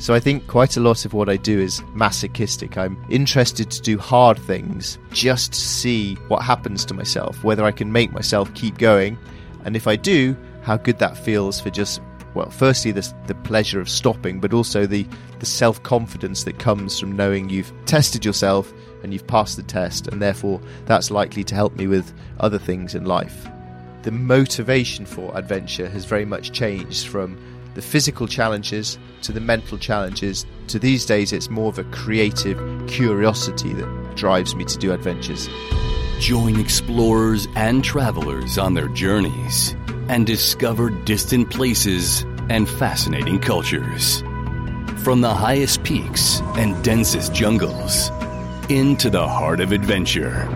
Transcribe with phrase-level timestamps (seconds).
[0.00, 2.78] So I think quite a lot of what I do is masochistic.
[2.78, 7.70] I'm interested to do hard things just to see what happens to myself, whether I
[7.70, 9.18] can make myself keep going,
[9.66, 12.00] and if I do, how good that feels for just
[12.32, 15.06] well, firstly the, the pleasure of stopping, but also the,
[15.38, 18.72] the self confidence that comes from knowing you've tested yourself
[19.02, 22.94] and you've passed the test, and therefore that's likely to help me with other things
[22.94, 23.46] in life.
[24.02, 27.36] The motivation for adventure has very much changed from
[27.74, 32.58] the physical challenges to the mental challenges to these days it's more of a creative
[32.86, 35.48] curiosity that drives me to do adventures.
[36.18, 39.74] Join explorers and travelers on their journeys
[40.08, 44.20] and discover distant places and fascinating cultures.
[45.02, 48.10] From the highest peaks and densest jungles
[48.68, 50.46] into the heart of adventure.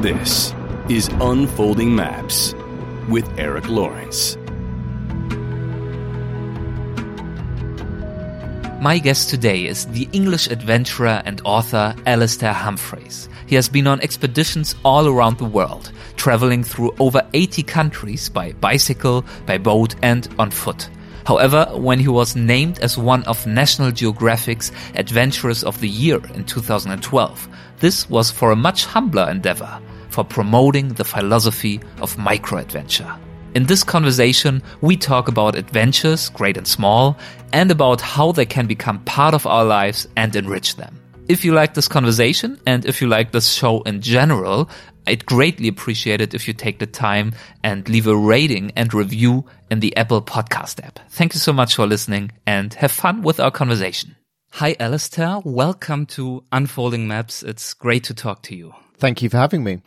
[0.00, 0.54] This
[0.88, 2.54] is Unfolding Maps
[3.08, 4.38] with Eric Lawrence.
[8.86, 13.28] My guest today is the English adventurer and author Alastair Humphreys.
[13.48, 18.52] He has been on expeditions all around the world, traveling through over 80 countries by
[18.52, 20.88] bicycle, by boat, and on foot.
[21.24, 26.44] However, when he was named as one of National Geographic's Adventurers of the Year in
[26.44, 27.48] 2012,
[27.80, 29.80] this was for a much humbler endeavor,
[30.10, 33.12] for promoting the philosophy of micro-adventure.
[33.56, 37.16] In this conversation, we talk about adventures, great and small,
[37.54, 41.00] and about how they can become part of our lives and enrich them.
[41.26, 44.68] If you like this conversation and if you like this show in general,
[45.06, 47.32] I'd greatly appreciate it if you take the time
[47.64, 50.98] and leave a rating and review in the Apple Podcast app.
[51.08, 54.16] Thank you so much for listening and have fun with our conversation.
[54.50, 55.40] Hi, Alastair.
[55.46, 57.42] Welcome to Unfolding Maps.
[57.42, 58.74] It's great to talk to you.
[58.98, 59.80] Thank you for having me.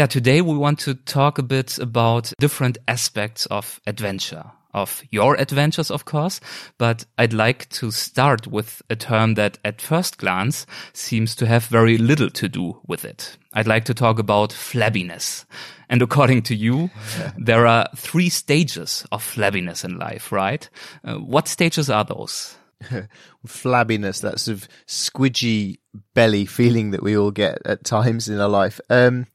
[0.00, 5.34] Yeah, today we want to talk a bit about different aspects of adventure, of your
[5.34, 6.40] adventures, of course.
[6.78, 11.66] But I'd like to start with a term that at first glance seems to have
[11.66, 13.36] very little to do with it.
[13.52, 15.44] I'd like to talk about flabbiness.
[15.90, 16.88] And according to you,
[17.36, 20.66] there are three stages of flabbiness in life, right?
[21.04, 22.56] Uh, what stages are those?
[23.46, 25.76] Flabbiness, that sort of squidgy
[26.14, 28.80] belly feeling that we all get at times in our life.
[28.88, 29.26] Um,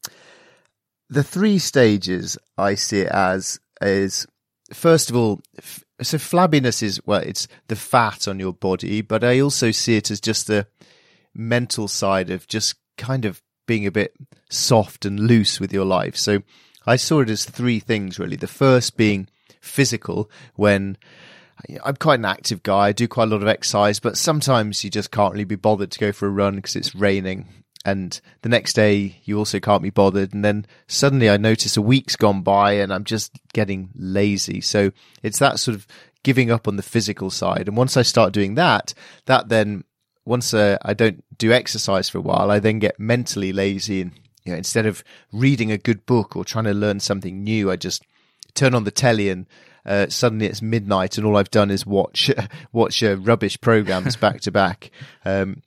[1.09, 4.27] the three stages I see it as is
[4.73, 9.23] first of all, f- so flabbiness is well, it's the fat on your body, but
[9.23, 10.67] I also see it as just the
[11.33, 14.13] mental side of just kind of being a bit
[14.49, 16.15] soft and loose with your life.
[16.15, 16.41] So
[16.85, 18.35] I saw it as three things really.
[18.35, 19.27] The first being
[19.61, 20.97] physical when
[21.83, 22.87] I'm quite an active guy.
[22.87, 25.91] I do quite a lot of exercise, but sometimes you just can't really be bothered
[25.91, 27.47] to go for a run because it's raining
[27.85, 30.33] and the next day you also can't be bothered.
[30.33, 34.59] And then suddenly i notice a week's gone by and i'm just getting lazy.
[34.61, 34.91] So
[35.23, 35.87] it's that sort of
[36.23, 37.67] giving up on the physical side.
[37.67, 38.93] And once i start doing that
[39.25, 39.83] that then
[40.25, 44.11] once uh, i don't do exercise for a while i then get mentally lazy and
[44.43, 47.75] you know, instead of reading a good book or trying to learn something new i
[47.75, 48.03] just
[48.55, 49.45] turn on the telly and
[49.85, 52.31] uh, suddenly it's midnight and all I've done is watch
[52.71, 54.89] watch uh, rubbish programs back to back.
[55.23, 55.61] Um,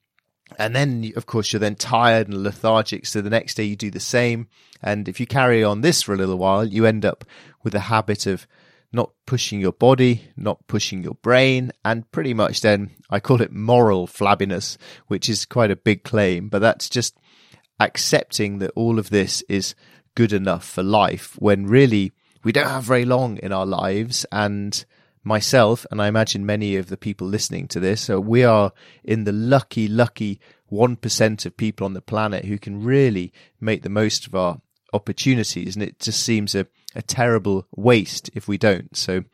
[0.58, 3.06] and then, of course, you're then tired and lethargic.
[3.06, 4.48] So the next day you do the same.
[4.82, 7.24] And if you carry on this for a little while, you end up
[7.62, 8.46] with a habit of
[8.92, 13.52] not pushing your body, not pushing your brain, and pretty much then I call it
[13.52, 14.78] moral flabbiness,
[15.08, 17.18] which is quite a big claim, but that's just
[17.80, 19.74] accepting that all of this is
[20.14, 24.84] good enough for life when really we don't have very long in our lives and
[25.28, 28.72] myself, and I imagine many of the people listening to this, so we are
[29.04, 30.40] in the lucky, lucky
[30.72, 34.60] 1% of people on the planet who can really make the most of our
[34.92, 35.76] opportunities.
[35.76, 38.96] And it just seems a, a terrible waste if we don't.
[38.96, 39.24] So,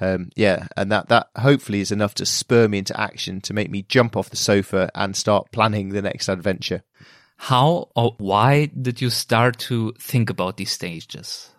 [0.00, 3.70] um, yeah, and that, that hopefully is enough to spur me into action to make
[3.70, 6.82] me jump off the sofa and start planning the next adventure.
[7.36, 11.50] How or why did you start to think about these stages?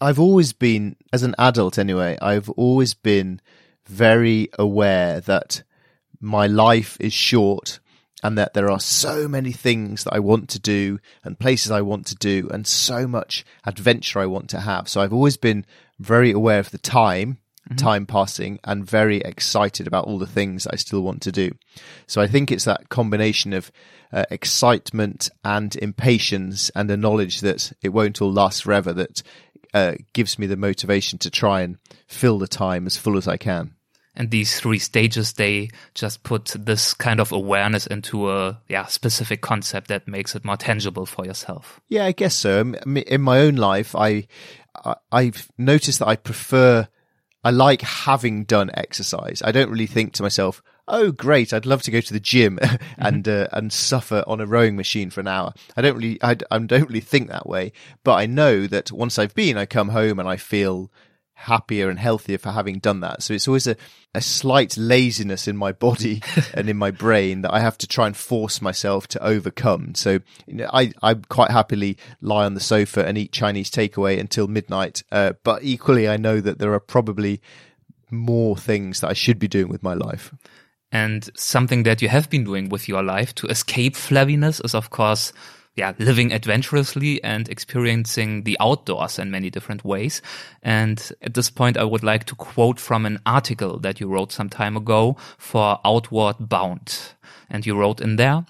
[0.00, 3.40] I've always been, as an adult anyway, I've always been
[3.86, 5.62] very aware that
[6.20, 7.80] my life is short
[8.22, 11.82] and that there are so many things that I want to do and places I
[11.82, 14.88] want to do and so much adventure I want to have.
[14.88, 15.64] So I've always been
[15.98, 17.38] very aware of the time,
[17.68, 17.76] mm-hmm.
[17.76, 21.52] time passing, and very excited about all the things I still want to do.
[22.06, 23.70] So I think it's that combination of
[24.12, 29.22] uh, excitement and impatience and the knowledge that it won't all last forever that
[29.74, 33.36] uh, gives me the motivation to try and fill the time as full as I
[33.36, 33.74] can.
[34.14, 39.42] And these three stages, they just put this kind of awareness into a yeah specific
[39.42, 41.80] concept that makes it more tangible for yourself.
[41.88, 42.74] Yeah, I guess so.
[42.84, 44.26] In my own life, I
[45.12, 46.88] I've noticed that I prefer
[47.44, 49.40] I like having done exercise.
[49.44, 52.58] I don't really think to myself, oh great, I'd love to go to the gym
[52.98, 55.52] and uh, and suffer on a rowing machine for an hour.
[55.76, 57.72] I don't really I, I don't really think that way,
[58.04, 60.90] but I know that once I've been, I come home and I feel
[61.38, 63.22] happier and healthier for having done that.
[63.22, 63.76] So it's always a,
[64.12, 66.20] a slight laziness in my body
[66.54, 69.94] and in my brain that I have to try and force myself to overcome.
[69.94, 74.18] So you know, I, I quite happily lie on the sofa and eat Chinese takeaway
[74.18, 75.04] until midnight.
[75.12, 77.40] Uh, but equally, I know that there are probably
[78.10, 80.34] more things that I should be doing with my life.
[80.90, 84.90] And something that you have been doing with your life to escape flabbiness is, of
[84.90, 85.32] course,
[85.78, 90.20] yeah, living adventurously and experiencing the outdoors in many different ways.
[90.62, 94.32] And at this point, I would like to quote from an article that you wrote
[94.32, 96.98] some time ago for Outward Bound.
[97.48, 98.44] And you wrote in there,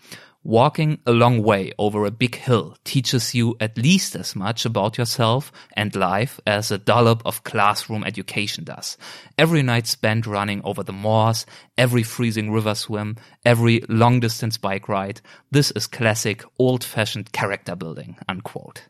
[0.48, 4.96] Walking a long way over a big hill teaches you at least as much about
[4.96, 8.96] yourself and life as a dollop of classroom education does.
[9.36, 11.44] Every night spent running over the moors,
[11.76, 17.76] every freezing river swim, every long distance bike ride, this is classic old fashioned character
[17.76, 18.84] building, unquote.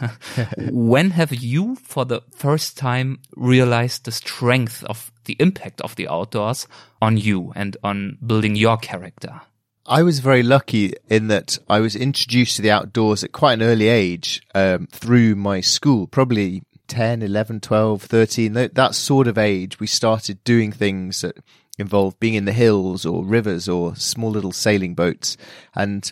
[0.70, 6.08] when have you for the first time realized the strength of the impact of the
[6.08, 6.66] outdoors
[7.02, 9.42] on you and on building your character?
[9.86, 13.62] I was very lucky in that I was introduced to the outdoors at quite an
[13.62, 19.36] early age um, through my school, probably 10, 11, 12, 13, that, that sort of
[19.36, 19.78] age.
[19.78, 21.36] We started doing things that
[21.78, 25.36] involved being in the hills or rivers or small little sailing boats.
[25.74, 26.10] And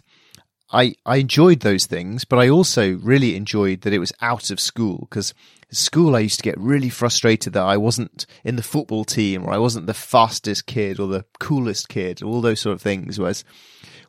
[0.71, 4.61] I, I enjoyed those things, but I also really enjoyed that it was out of
[4.61, 5.33] school because
[5.73, 9.53] school I used to get really frustrated that I wasn't in the football team or
[9.53, 13.19] I wasn't the fastest kid or the coolest kid, all those sort of things.
[13.19, 13.45] Whereas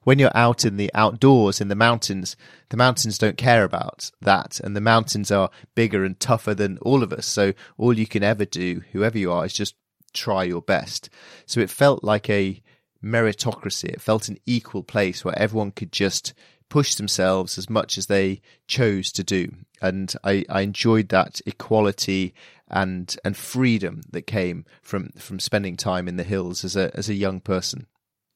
[0.04, 2.36] when you're out in the outdoors in the mountains,
[2.70, 4.60] the mountains don't care about that.
[4.60, 7.26] And the mountains are bigger and tougher than all of us.
[7.26, 9.76] So all you can ever do, whoever you are, is just
[10.14, 11.10] try your best.
[11.46, 12.62] So it felt like a
[13.04, 13.86] meritocracy.
[13.86, 16.34] It felt an equal place where everyone could just
[16.70, 19.52] push themselves as much as they chose to do.
[19.84, 22.34] And I, I enjoyed that equality
[22.70, 27.10] and and freedom that came from from spending time in the hills as a as
[27.10, 27.86] a young person.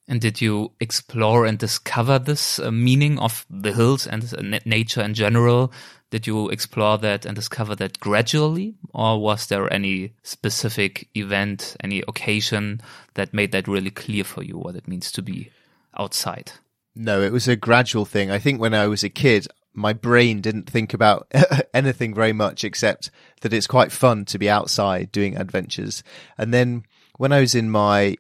[0.07, 5.01] And did you explore and discover this uh, meaning of the hills and uh, nature
[5.01, 5.71] in general?
[6.11, 8.75] Did you explore that and discover that gradually?
[8.93, 12.79] Or was there any specific event, any occasion
[13.15, 15.51] that made that really clear for you what it means to be
[15.97, 16.53] outside?
[16.95, 18.31] No, it was a gradual thing.
[18.31, 19.47] I think when I was a kid,
[19.77, 21.31] my brain didn't think about
[21.73, 26.03] anything very much except that it's quite fun to be outside doing adventures.
[26.37, 26.83] And then
[27.17, 28.17] when I was in my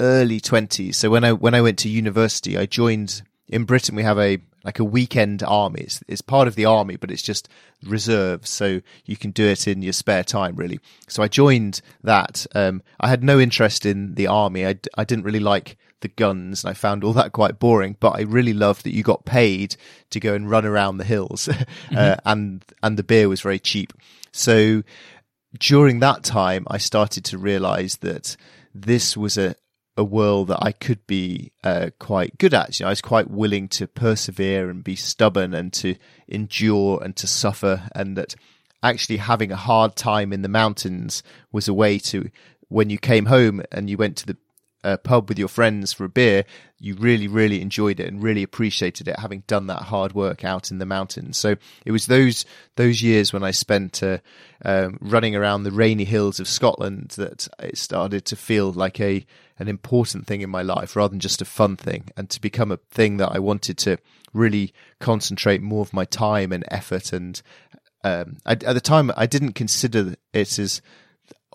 [0.00, 3.94] early twenties, so when I when I went to university, I joined in Britain.
[3.94, 5.82] We have a like a weekend army.
[5.82, 7.48] It's, it's part of the army, but it's just
[7.84, 10.80] reserves, so you can do it in your spare time, really.
[11.06, 12.48] So I joined that.
[12.52, 14.66] Um, I had no interest in the army.
[14.66, 18.10] I, I didn't really like the guns and I found all that quite boring, but
[18.10, 19.76] I really loved that you got paid
[20.10, 21.96] to go and run around the hills mm-hmm.
[21.96, 23.92] uh, and, and the beer was very cheap.
[24.32, 24.82] So
[25.58, 28.36] during that time, I started to realize that
[28.74, 29.54] this was a,
[29.96, 32.78] a world that I could be uh, quite good at.
[32.78, 35.96] You know, I was quite willing to persevere and be stubborn and to
[36.28, 38.34] endure and to suffer, and that
[38.82, 42.30] actually having a hard time in the mountains was a way to
[42.68, 44.36] when you came home and you went to the
[44.86, 46.44] a pub with your friends for a beer,
[46.78, 50.70] you really, really enjoyed it and really appreciated it, having done that hard work out
[50.70, 51.36] in the mountains.
[51.36, 52.44] So it was those
[52.76, 54.18] those years when I spent uh,
[54.64, 59.26] um, running around the rainy hills of Scotland that it started to feel like a
[59.58, 62.70] an important thing in my life rather than just a fun thing, and to become
[62.70, 63.98] a thing that I wanted to
[64.32, 67.12] really concentrate more of my time and effort.
[67.12, 67.42] And
[68.04, 70.80] um, I, at the time, I didn't consider it as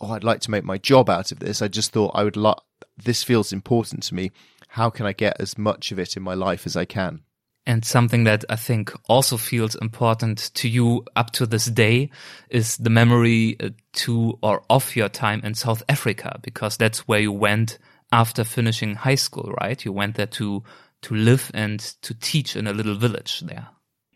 [0.01, 1.62] oh, I'd like to make my job out of this.
[1.62, 2.58] I just thought I would like
[2.98, 4.31] this feels important to me.
[4.70, 7.22] How can I get as much of it in my life as I can?
[7.65, 12.10] And something that I think also feels important to you up to this day
[12.50, 17.20] is the memory uh, to or of your time in South Africa, because that's where
[17.20, 17.77] you went
[18.12, 19.86] after finishing high school, right?
[19.86, 20.63] You went there to,
[21.03, 23.67] to live and to teach in a little village there.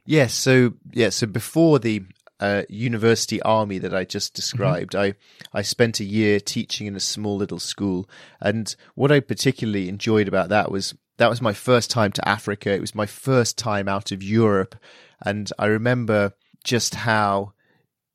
[0.06, 0.34] Yes.
[0.34, 1.10] So, yeah.
[1.10, 2.04] So before the
[2.39, 4.38] uh, university army that I just mm-hmm.
[4.38, 4.94] described.
[4.94, 5.18] Mm-hmm.
[5.54, 8.10] I I spent a year teaching in a small little school,
[8.42, 12.72] and what I particularly enjoyed about that was that was my first time to Africa.
[12.72, 14.75] It was my first time out of Europe,
[15.22, 17.54] and I remember just how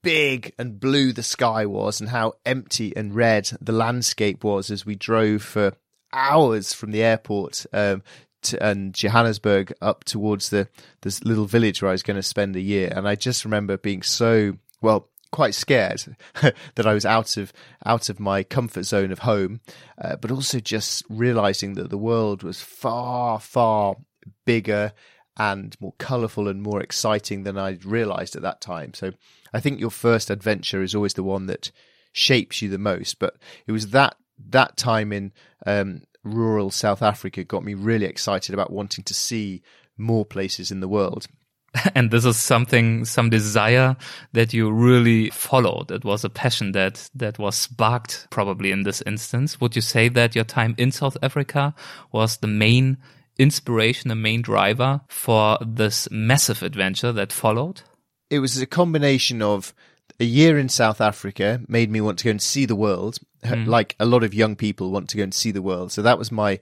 [0.02, 4.84] big and blue the sky was, and how empty and red the landscape was as
[4.86, 5.74] we drove for
[6.12, 8.02] hours from the airport um,
[8.42, 10.68] to, and Johannesburg up towards the
[11.02, 12.92] this little village where I was going to spend a year.
[12.94, 16.16] And I just remember being so well quite scared
[16.74, 17.52] that I was out of
[17.84, 19.60] out of my comfort zone of home,
[20.00, 23.96] uh, but also just realizing that the world was far far
[24.44, 24.92] bigger
[25.38, 28.92] and more colorful and more exciting than I'd realized at that time.
[28.94, 29.12] So
[29.52, 31.70] I think your first adventure is always the one that
[32.12, 33.18] shapes you the most.
[33.18, 34.16] But it was that
[34.48, 35.32] that time in
[35.66, 39.62] um, rural South Africa got me really excited about wanting to see
[39.96, 41.26] more places in the world.
[41.94, 43.96] and this is something some desire
[44.32, 45.90] that you really followed.
[45.90, 49.60] It was a passion that that was sparked probably in this instance.
[49.60, 51.74] Would you say that your time in south africa
[52.12, 52.98] was the main
[53.38, 57.82] inspiration the main driver for this massive adventure that followed?
[58.30, 59.72] It was a combination of
[60.18, 63.66] a year in south africa made me want to go and see the world mm.
[63.66, 65.92] like a lot of young people want to go and see the world.
[65.92, 66.60] So that was my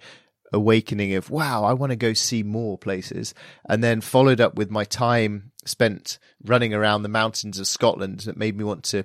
[0.52, 3.34] awakening of wow i want to go see more places.
[3.68, 8.36] And then followed up with my time spent running around the mountains of scotland that
[8.36, 9.04] made me want to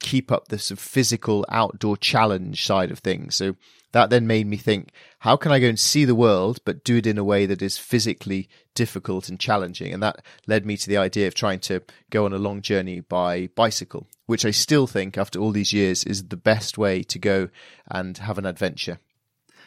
[0.00, 3.36] keep up the sort of physical outdoor challenge side of things.
[3.36, 3.56] So
[3.92, 4.90] that then made me think
[5.20, 7.62] how can i go and see the world but do it in a way that
[7.62, 9.92] is physically difficult and challenging?
[9.94, 13.00] And that led me to the idea of trying to go on a long journey
[13.00, 17.18] by bicycle which i still think after all these years is the best way to
[17.18, 17.48] go
[17.88, 18.98] and have an adventure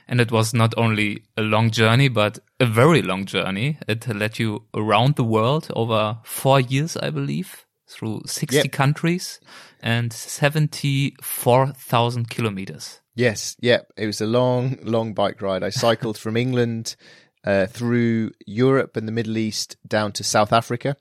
[0.07, 3.77] and it was not only a long journey, but a very long journey.
[3.87, 8.71] It led you around the world over four years, I believe, through 60 yep.
[8.71, 9.39] countries
[9.81, 13.01] and 74,000 kilometers.
[13.15, 13.91] Yes, yep.
[13.97, 15.63] It was a long, long bike ride.
[15.63, 16.95] I cycled from England
[17.43, 20.95] uh, through Europe and the Middle East down to South Africa,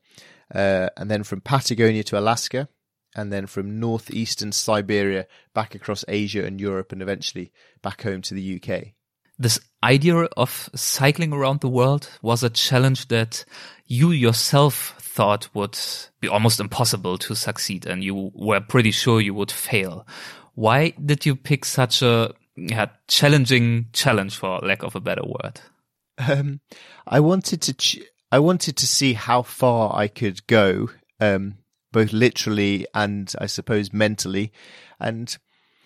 [0.54, 2.68] uh, and then from Patagonia to Alaska,
[3.16, 8.34] and then from northeastern Siberia back across Asia and Europe, and eventually back home to
[8.34, 8.92] the UK
[9.38, 13.44] this idea of cycling around the world was a challenge that
[13.86, 15.78] you yourself thought would
[16.20, 20.06] be almost impossible to succeed and you were pretty sure you would fail.
[20.54, 25.60] Why did you pick such a yeah, challenging challenge for lack of a better word?
[26.18, 26.60] Um,
[27.06, 28.00] I wanted to, ch-
[28.32, 30.88] I wanted to see how far I could go,
[31.20, 31.58] um,
[31.96, 34.52] both literally and I suppose mentally.
[35.00, 35.34] And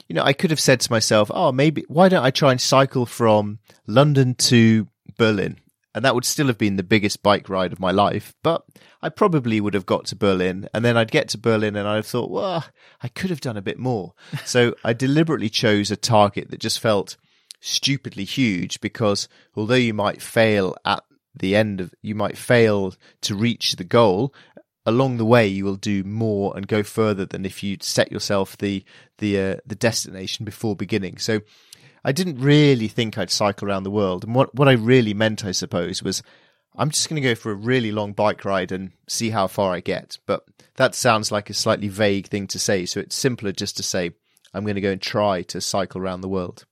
[0.08, 2.60] you know, I could have said to myself, oh, maybe, why don't I try and
[2.60, 5.58] cycle from London to Berlin?
[5.94, 8.34] And that would still have been the biggest bike ride of my life.
[8.42, 8.64] But
[9.00, 11.94] I probably would have got to Berlin and then I'd get to Berlin and I'd
[11.94, 12.64] have thought, well,
[13.00, 14.14] I could have done a bit more.
[14.44, 17.18] so I deliberately chose a target that just felt
[17.60, 21.04] stupidly huge because although you might fail at
[21.36, 24.34] the end of, you might fail to reach the goal,
[24.86, 28.56] along the way you will do more and go further than if you set yourself
[28.58, 28.84] the
[29.18, 31.18] the uh, the destination before beginning.
[31.18, 31.40] So
[32.04, 35.44] I didn't really think I'd cycle around the world, and what what I really meant,
[35.44, 36.22] I suppose, was
[36.76, 39.72] I'm just going to go for a really long bike ride and see how far
[39.72, 40.18] I get.
[40.26, 40.44] But
[40.76, 44.12] that sounds like a slightly vague thing to say, so it's simpler just to say
[44.54, 46.64] I'm going to go and try to cycle around the world.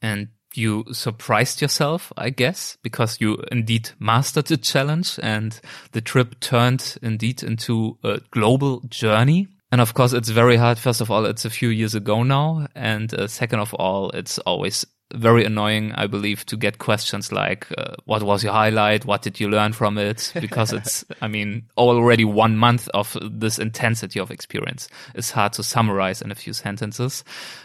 [0.00, 5.58] And you surprised yourself, I guess, because you indeed mastered the challenge and
[5.92, 9.48] the trip turned indeed into a global journey.
[9.72, 10.78] And of course, it's very hard.
[10.78, 12.68] First of all, it's a few years ago now.
[12.74, 17.66] And uh, second of all, it's always very annoying, I believe, to get questions like,
[17.78, 19.04] uh, what was your highlight?
[19.04, 20.32] What did you learn from it?
[20.40, 24.88] Because it's, I mean, already one month of this intensity of experience.
[25.14, 27.24] It's hard to summarize in a few sentences.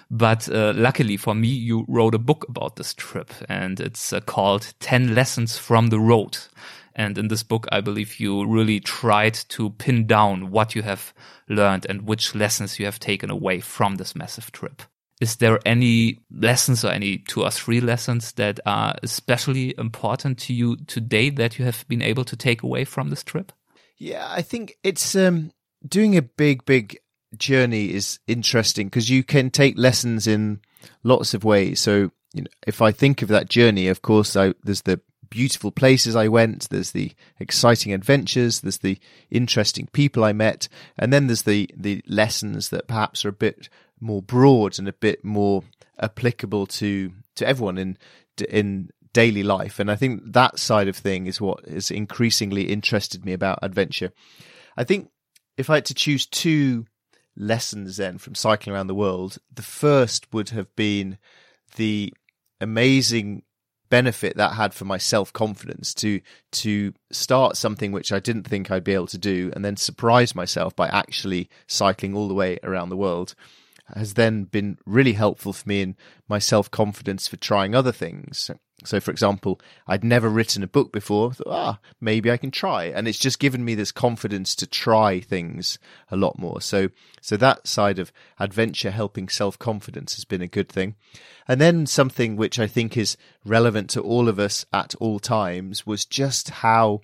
[0.09, 4.21] But uh, luckily for me, you wrote a book about this trip and it's uh,
[4.21, 6.37] called 10 Lessons from the Road.
[6.93, 11.13] And in this book, I believe you really tried to pin down what you have
[11.47, 14.83] learned and which lessons you have taken away from this massive trip
[15.21, 20.53] is there any lessons or any two or three lessons that are especially important to
[20.53, 23.51] you today that you have been able to take away from this trip?
[23.97, 25.51] Yeah, I think it's um,
[25.87, 26.97] doing a big, big
[27.37, 30.59] journey is interesting because you can take lessons in
[31.03, 31.79] lots of ways.
[31.79, 34.99] So, you know, if I think of that journey, of course, I, there's the
[35.29, 38.97] beautiful places I went, there's the exciting adventures, there's the
[39.29, 43.69] interesting people I met, and then there's the the lessons that perhaps are a bit
[44.01, 45.63] more broad and a bit more
[45.99, 47.97] applicable to to everyone in
[48.49, 49.79] in daily life.
[49.79, 54.11] And I think that side of thing is what has increasingly interested me about adventure.
[54.77, 55.09] I think
[55.57, 56.85] if I had to choose two
[57.35, 61.17] lessons then from cycling around the world, the first would have been
[61.75, 62.13] the
[62.59, 63.43] amazing
[63.89, 68.71] benefit that had for my self confidence to to start something which I didn't think
[68.71, 72.57] I'd be able to do and then surprise myself by actually cycling all the way
[72.63, 73.35] around the world
[73.95, 75.95] has then been really helpful for me in
[76.27, 78.51] my self confidence for trying other things.
[78.83, 81.33] So, for example, I'd never written a book before.
[81.33, 85.19] Thought, ah, maybe I can try, and it's just given me this confidence to try
[85.19, 85.77] things
[86.09, 86.61] a lot more.
[86.61, 86.89] So,
[87.21, 90.95] so that side of adventure helping self confidence has been a good thing.
[91.47, 95.85] And then something which I think is relevant to all of us at all times
[95.85, 97.01] was just how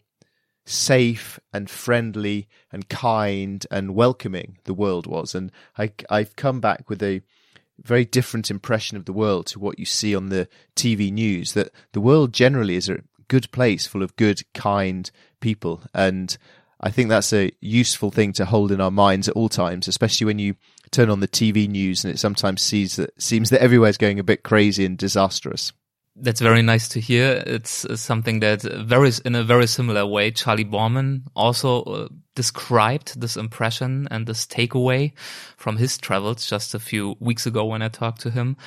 [0.67, 5.33] safe and friendly and kind and welcoming the world was.
[5.33, 7.21] And I, I've come back with a
[7.81, 11.53] very different impression of the world to what you see on the TV news.
[11.53, 15.09] That the world generally is a good place full of good, kind
[15.39, 15.83] people.
[15.93, 16.38] And
[16.81, 20.25] I think that's a useful thing to hold in our minds at all times, especially
[20.25, 20.55] when you
[20.91, 24.24] turn on the TV news and it sometimes sees that seems that everywhere's going a
[24.24, 25.71] bit crazy and disastrous.
[26.19, 27.43] That's very nice to hear.
[27.45, 33.21] It's uh, something that very, in a very similar way, Charley Boorman also uh, described
[33.21, 35.13] this impression and this takeaway
[35.57, 38.57] from his travels just a few weeks ago when I talked to him.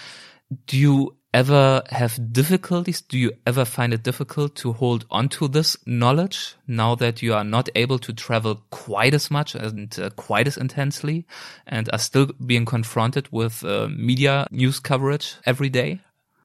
[0.66, 3.00] Do you ever have difficulties?
[3.00, 7.34] Do you ever find it difficult to hold on to this knowledge now that you
[7.34, 11.26] are not able to travel quite as much and uh, quite as intensely
[11.66, 16.00] and are still being confronted with uh, media news coverage every day?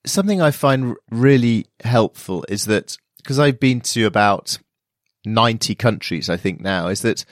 [0.05, 4.57] Something I find really helpful is that because I've been to about
[5.25, 7.25] 90 countries, I think now, is that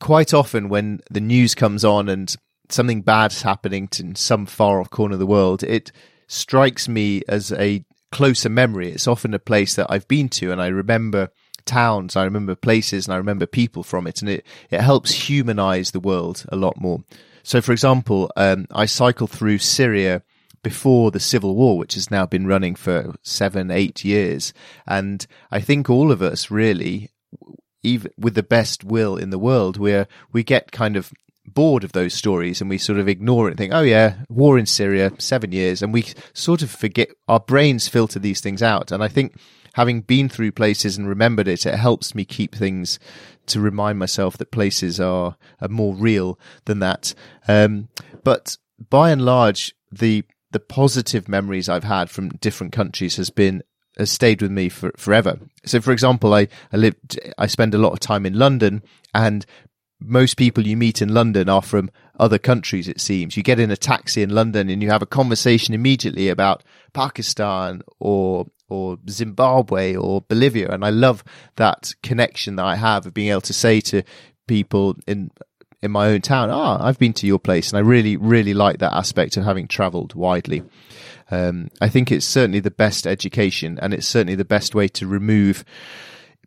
[0.00, 2.34] quite often when the news comes on and
[2.68, 5.90] something bad's happening in some far off corner of the world, it
[6.26, 8.92] strikes me as a closer memory.
[8.92, 11.30] It's often a place that I've been to and I remember
[11.64, 15.90] towns, I remember places and I remember people from it and it, it helps humanize
[15.90, 17.02] the world a lot more.
[17.42, 20.22] So for example, um, I cycle through Syria
[20.68, 24.52] before the Civil War, which has now been running for seven, eight years.
[24.86, 27.08] And I think all of us really,
[27.82, 31.10] even with the best will in the world, we're, we get kind of
[31.46, 34.58] bored of those stories and we sort of ignore it and think, oh yeah, war
[34.58, 35.80] in Syria, seven years.
[35.80, 38.92] And we sort of forget, our brains filter these things out.
[38.92, 39.36] And I think
[39.72, 42.98] having been through places and remembered it, it helps me keep things
[43.46, 47.14] to remind myself that places are, are more real than that.
[47.48, 47.88] Um,
[48.22, 48.58] but
[48.90, 53.62] by and large, the the positive memories I've had from different countries has been
[53.98, 55.38] has stayed with me for forever.
[55.66, 58.82] So, for example, I, I lived, I spend a lot of time in London,
[59.12, 59.44] and
[60.00, 62.86] most people you meet in London are from other countries.
[62.86, 66.28] It seems you get in a taxi in London and you have a conversation immediately
[66.28, 71.24] about Pakistan or or Zimbabwe or Bolivia, and I love
[71.56, 74.02] that connection that I have of being able to say to
[74.46, 75.30] people in
[75.82, 77.70] in my own town, ah, I've been to your place.
[77.70, 80.62] And I really, really like that aspect of having traveled widely.
[81.30, 85.06] Um, I think it's certainly the best education and it's certainly the best way to
[85.06, 85.64] remove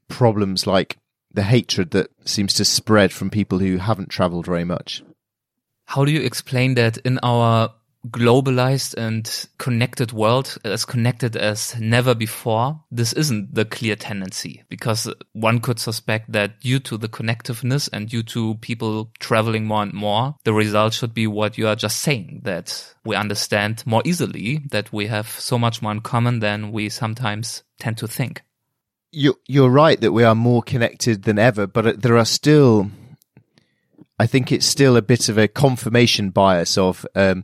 [0.07, 0.97] problems like
[1.33, 5.03] the hatred that seems to spread from people who haven't traveled very much.
[5.85, 7.73] How do you explain that in our
[8.09, 15.11] globalized and connected world, as connected as never before, this isn't the clear tendency because
[15.33, 19.93] one could suspect that due to the connectiveness and due to people traveling more and
[19.93, 24.61] more, the result should be what you are just saying, that we understand more easily,
[24.71, 28.41] that we have so much more in common than we sometimes tend to think.
[29.11, 32.89] You're, you're right that we are more connected than ever, but there are still,
[34.17, 37.43] I think it's still a bit of a confirmation bias of, um,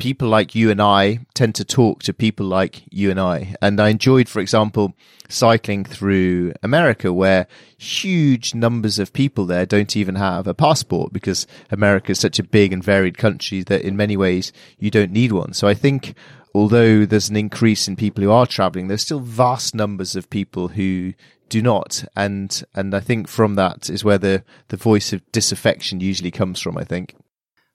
[0.00, 3.54] people like you and I tend to talk to people like you and I.
[3.62, 4.94] And I enjoyed, for example,
[5.28, 7.46] cycling through America where
[7.78, 12.42] huge numbers of people there don't even have a passport because America is such a
[12.42, 15.52] big and varied country that in many ways you don't need one.
[15.52, 16.14] So I think
[16.54, 20.68] although there's an increase in people who are traveling, there's still vast numbers of people
[20.68, 21.12] who
[21.50, 22.04] do not.
[22.16, 26.58] And, and I think from that is where the, the voice of disaffection usually comes
[26.58, 27.14] from, I think.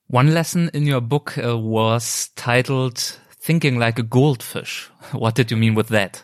[0.08, 2.98] One lesson in your book uh, was titled
[3.32, 4.90] Thinking Like a Goldfish.
[5.12, 6.22] What did you mean with that?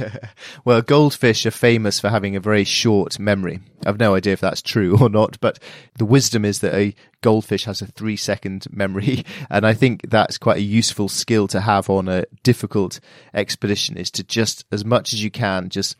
[0.64, 3.60] well, goldfish are famous for having a very short memory.
[3.86, 5.60] I've no idea if that's true or not, but
[5.98, 9.24] the wisdom is that a goldfish has a three second memory.
[9.50, 12.98] And I think that's quite a useful skill to have on a difficult
[13.34, 15.96] expedition is to just, as much as you can, just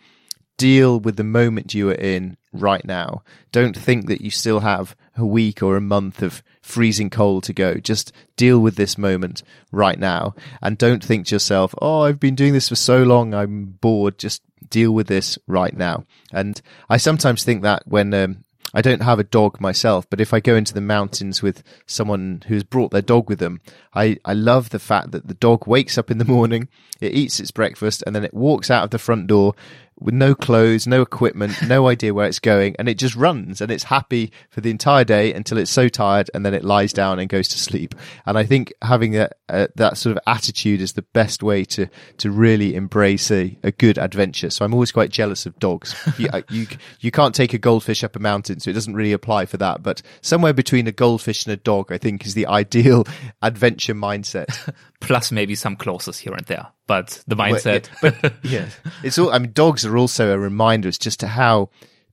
[0.57, 3.23] deal with the moment you are in right now.
[3.53, 7.53] Don't think that you still have a week or a month of freezing cold to
[7.53, 7.75] go.
[7.75, 10.35] Just deal with this moment right now.
[10.63, 14.19] And don't think to yourself, oh, I've been doing this for so long, I'm bored.
[14.19, 16.05] Just deal with this right now.
[16.33, 18.45] And I sometimes think that when, um,
[18.75, 22.43] I don't have a dog myself, but if I go into the mountains with someone
[22.47, 23.61] who's brought their dog with them,
[23.95, 26.69] I, I love the fact that the dog wakes up in the morning,
[27.01, 29.55] it eats its breakfast, and then it walks out of the front door
[30.03, 33.71] with no clothes, no equipment, no idea where it's going, and it just runs and
[33.71, 37.19] it's happy for the entire day until it's so tired and then it lies down
[37.19, 37.95] and goes to sleep.
[38.27, 41.65] And I think having a, a, uh, that sort of attitude is the best way
[41.65, 41.87] to
[42.19, 44.51] to really embrace a, a good adventure.
[44.51, 45.95] So I'm always quite jealous of dogs.
[46.19, 46.67] you, uh, you
[47.01, 49.83] you can't take a goldfish up a mountain, so it doesn't really apply for that.
[49.83, 53.05] But somewhere between a goldfish and a dog, I think, is the ideal
[53.41, 54.75] adventure mindset.
[55.03, 57.89] Plus, maybe some clauses here and there, but the mindset.
[58.01, 58.69] But, but yeah,
[59.03, 59.31] it's all.
[59.33, 61.71] I mean, dogs are also a reminder as just to how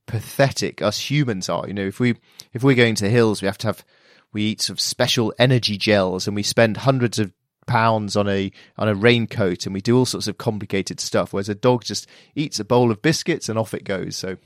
[0.08, 1.68] pathetic us humans are.
[1.68, 2.16] You know, if we
[2.52, 3.86] if we're going to the hills, we have to have
[4.34, 7.32] we eat sort of special energy gels, and we spend hundreds of
[7.68, 11.32] pounds on a on a raincoat, and we do all sorts of complicated stuff.
[11.32, 14.16] Whereas a dog just eats a bowl of biscuits and off it goes.
[14.16, 14.38] So,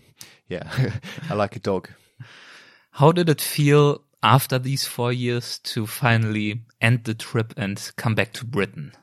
[0.48, 0.70] yeah,
[1.30, 1.90] I like a dog.
[2.92, 8.16] How did it feel after these four years to finally end the trip and come
[8.16, 8.94] back to Britain?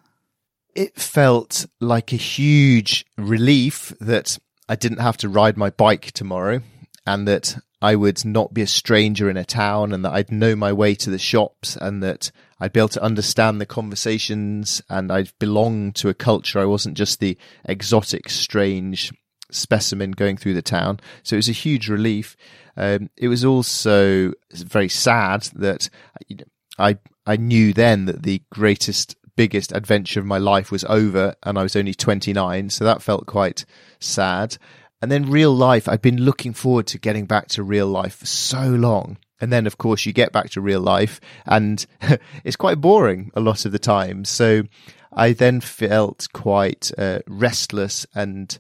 [0.75, 6.63] It felt like a huge relief that I didn't have to ride my bike tomorrow
[7.07, 10.55] and that I would not be a stranger in a town and that I'd know
[10.55, 12.31] my way to the shops and that
[12.61, 16.61] I'd be able to understand the conversations and I'd belong to a culture.
[16.61, 19.13] I wasn't just the exotic, strange
[19.51, 21.01] specimen going through the town.
[21.23, 22.37] So it was a huge relief.
[22.77, 25.89] Um, it was also very sad that
[26.79, 31.59] I I knew then that the greatest biggest adventure of my life was over and
[31.59, 33.65] I was only 29 so that felt quite
[33.99, 34.59] sad
[35.01, 38.27] and then real life I've been looking forward to getting back to real life for
[38.27, 41.87] so long and then of course you get back to real life and
[42.45, 44.65] it's quite boring a lot of the time so
[45.13, 48.59] I then felt quite uh, restless and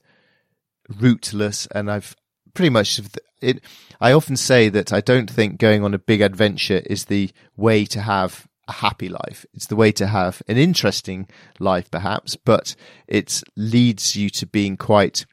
[0.98, 2.16] rootless and I've
[2.54, 3.00] pretty much
[3.40, 3.62] it
[4.00, 7.84] I often say that I don't think going on a big adventure is the way
[7.86, 9.44] to have a happy life.
[9.52, 12.74] It's the way to have an interesting life perhaps, but
[13.06, 15.26] it leads you to being quite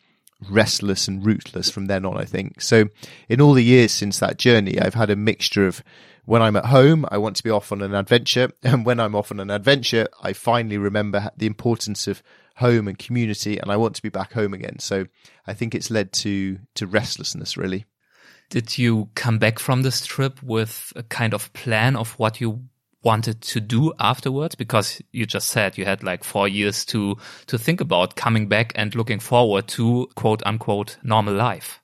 [0.49, 2.61] restless and rootless from then on I think.
[2.61, 2.85] So
[3.27, 5.83] in all the years since that journey I've had a mixture of
[6.25, 8.51] when I'm at home, I want to be off on an adventure.
[8.63, 12.21] And when I'm off on an adventure, I finally remember the importance of
[12.57, 14.79] home and community and I want to be back home again.
[14.79, 15.05] So
[15.45, 17.85] I think it's led to to restlessness really.
[18.49, 22.63] Did you come back from this trip with a kind of plan of what you
[23.03, 24.55] wanted to do afterwards?
[24.55, 28.71] Because you just said you had like four years to to think about coming back
[28.75, 31.81] and looking forward to quote unquote normal life.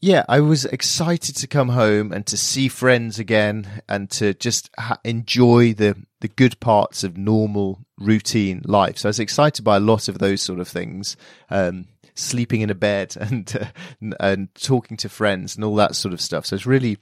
[0.00, 4.70] Yeah, I was excited to come home and to see friends again and to just
[5.04, 8.98] enjoy the the good parts of normal routine life.
[8.98, 11.16] So I was excited by a lot of those sort of things.
[11.50, 16.12] Um, sleeping in a bed and uh, and talking to friends and all that sort
[16.12, 16.46] of stuff.
[16.46, 16.98] So I was really,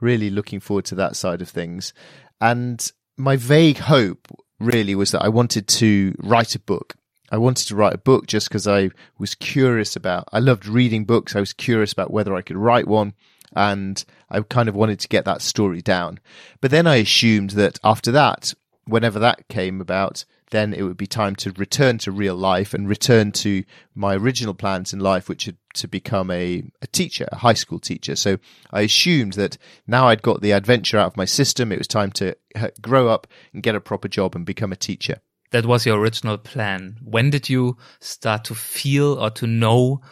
[0.00, 1.92] really looking forward to that side of things.
[2.40, 4.28] And my vague hope
[4.60, 6.94] really was that I wanted to write a book.
[7.30, 10.28] I wanted to write a book just because I was curious about.
[10.32, 11.36] I loved reading books.
[11.36, 13.14] I was curious about whether I could write one
[13.54, 16.20] and I kind of wanted to get that story down.
[16.60, 21.06] But then I assumed that after that, whenever that came about, then it would be
[21.06, 23.64] time to return to real life and return to
[23.94, 27.78] my original plans in life, which had to become a, a teacher, a high school
[27.78, 28.16] teacher.
[28.16, 28.38] So
[28.70, 31.70] I assumed that now I'd got the adventure out of my system.
[31.70, 34.76] It was time to uh, grow up and get a proper job and become a
[34.76, 35.20] teacher.
[35.50, 36.98] That was your original plan.
[37.02, 40.02] When did you start to feel or to know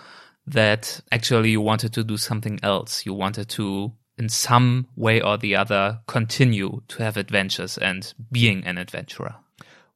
[0.46, 3.04] that actually you wanted to do something else?
[3.04, 8.64] You wanted to in some way or the other continue to have adventures and being
[8.64, 9.34] an adventurer?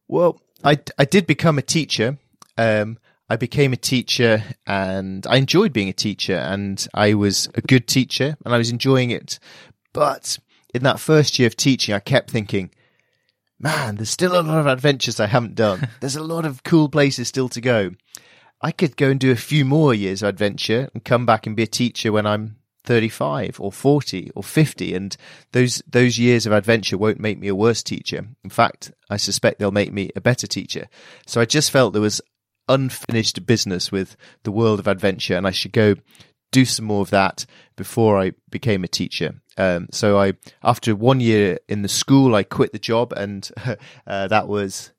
[0.09, 2.18] Well, I, I did become a teacher.
[2.59, 2.98] Um,
[3.31, 7.87] I became a teacher and I enjoyed being a teacher and I was a good
[7.87, 9.38] teacher and I was enjoying it.
[9.92, 10.38] But
[10.74, 12.70] in that first year of teaching, I kept thinking,
[13.61, 15.88] man, there's still a lot of adventures I haven't done.
[16.01, 17.90] There's a lot of cool places still to go.
[18.62, 21.57] I could go and do a few more years of adventure and come back and
[21.57, 25.16] be a teacher when I'm 35 or 40 or 50 and
[25.53, 29.59] those those years of adventure won't make me a worse teacher in fact i suspect
[29.59, 30.88] they'll make me a better teacher
[31.27, 32.23] so i just felt there was
[32.68, 35.94] unfinished business with the world of adventure and i should go
[36.50, 40.32] do some more of that before i became a teacher um, so i
[40.62, 43.50] after one year in the school i quit the job and
[44.06, 44.92] uh, that was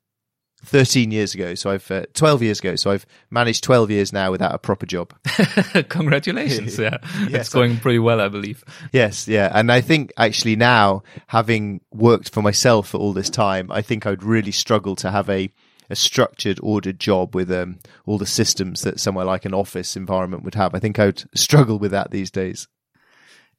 [0.64, 1.54] 13 years ago.
[1.54, 2.76] So I've, uh, 12 years ago.
[2.76, 5.14] So I've managed 12 years now without a proper job.
[5.88, 6.78] Congratulations.
[6.82, 6.98] Yeah.
[7.28, 8.64] yes, it's going pretty well, I believe.
[8.92, 9.28] Yes.
[9.28, 9.50] Yeah.
[9.54, 14.06] And I think actually now, having worked for myself for all this time, I think
[14.06, 15.50] I'd really struggle to have a,
[15.92, 20.42] a structured, ordered job with um, all the systems that somewhere like an office environment
[20.42, 20.74] would have.
[20.74, 22.66] I think I'd struggle with that these days.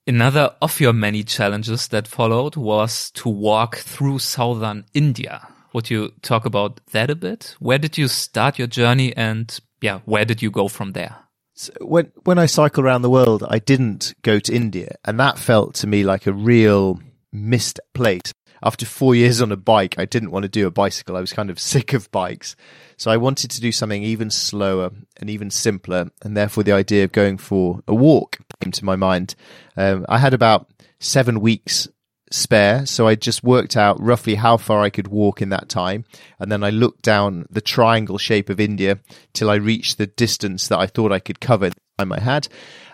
[0.05, 5.47] Another of your many challenges that followed was to walk through southern India.
[5.71, 7.55] Would you talk about that a bit?
[7.59, 11.15] Where did you start your journey and yeah, where did you go from there?
[11.53, 15.37] So when when I cycle around the world, I didn't go to India, and that
[15.37, 16.99] felt to me like a real
[17.31, 18.33] missed place.
[18.63, 21.17] After four years on a bike, I didn't want to do a bicycle.
[21.17, 22.55] I was kind of sick of bikes,
[22.97, 27.03] so I wanted to do something even slower and even simpler, and therefore the idea
[27.03, 29.35] of going for a walk came to my mind.
[29.75, 31.89] Um, I had about seven weeks
[32.33, 32.85] spare.
[32.85, 36.03] So I just worked out roughly how far I could walk in that time.
[36.39, 38.99] And then I looked down the triangle shape of India
[39.33, 42.47] till I reached the distance that I thought I could cover time I had.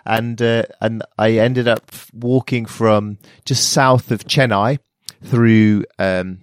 [0.04, 4.78] And, uh, and I ended up walking from just south of Chennai
[5.22, 6.38] through, um,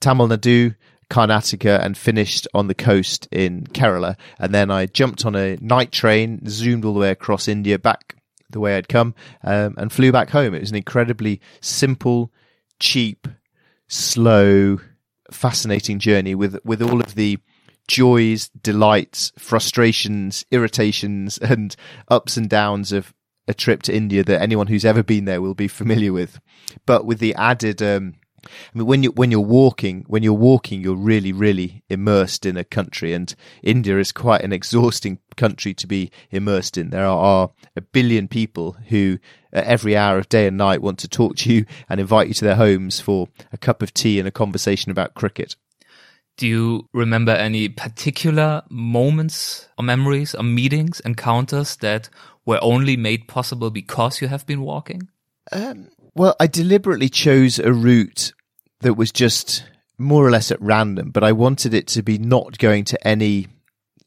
[0.00, 0.74] Tamil Nadu,
[1.10, 4.16] Karnataka and finished on the coast in Kerala.
[4.38, 8.16] And then I jumped on a night train, zoomed all the way across India back
[8.48, 10.54] the way I'd come, um, and flew back home.
[10.54, 12.32] It was an incredibly simple,
[12.78, 13.28] cheap,
[13.88, 14.78] slow,
[15.30, 17.38] fascinating journey with with all of the
[17.86, 21.76] joys, delights, frustrations, irritations, and
[22.08, 23.12] ups and downs of
[23.50, 26.40] a trip to India that anyone who's ever been there will be familiar with,
[26.86, 30.80] but with the added um, I mean, when you when you're walking, when you're walking,
[30.80, 35.86] you're really, really immersed in a country, and India is quite an exhausting country to
[35.86, 36.90] be immersed in.
[36.90, 39.18] There are a billion people who,
[39.52, 42.34] uh, every hour of day and night, want to talk to you and invite you
[42.34, 45.56] to their homes for a cup of tea and a conversation about cricket.
[46.36, 52.08] Do you remember any particular moments or memories or meetings, encounters that
[52.50, 55.08] were only made possible because you have been walking?
[55.52, 58.32] Um, well, I deliberately chose a route
[58.80, 59.64] that was just
[59.98, 63.46] more or less at random, but I wanted it to be not going to any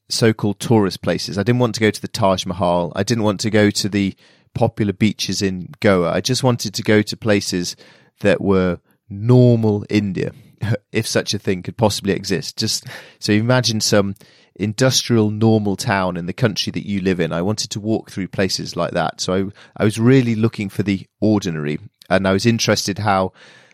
[0.09, 1.37] so-called tourist places.
[1.37, 2.91] I didn't want to go to the Taj Mahal.
[2.97, 4.13] I didn't want to go to the
[4.53, 6.11] popular beaches in Goa.
[6.11, 7.77] I just wanted to go to places
[8.19, 8.79] that were
[9.09, 10.33] normal India,
[10.91, 12.57] if such a thing could possibly exist.
[12.57, 12.85] Just
[13.19, 14.15] so imagine some
[14.55, 17.33] industrial normal town in the country that you live in.
[17.33, 19.19] I wanted to walk through places like that.
[19.19, 23.33] So I, I was really looking for the ordinary and I was interested how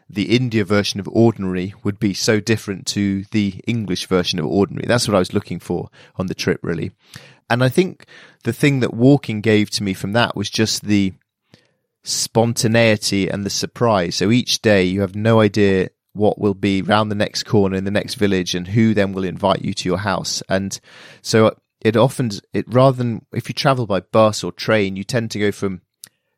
[0.09, 4.87] the India version of ordinary would be so different to the English version of ordinary.
[4.87, 6.91] That's what I was looking for on the trip, really.
[7.49, 8.05] And I think
[8.43, 11.13] the thing that walking gave to me from that was just the
[12.03, 14.15] spontaneity and the surprise.
[14.15, 17.85] So each day you have no idea what will be round the next corner in
[17.85, 20.41] the next village and who then will invite you to your house.
[20.49, 20.79] And
[21.21, 25.31] so it often, it rather than if you travel by bus or train, you tend
[25.31, 25.81] to go from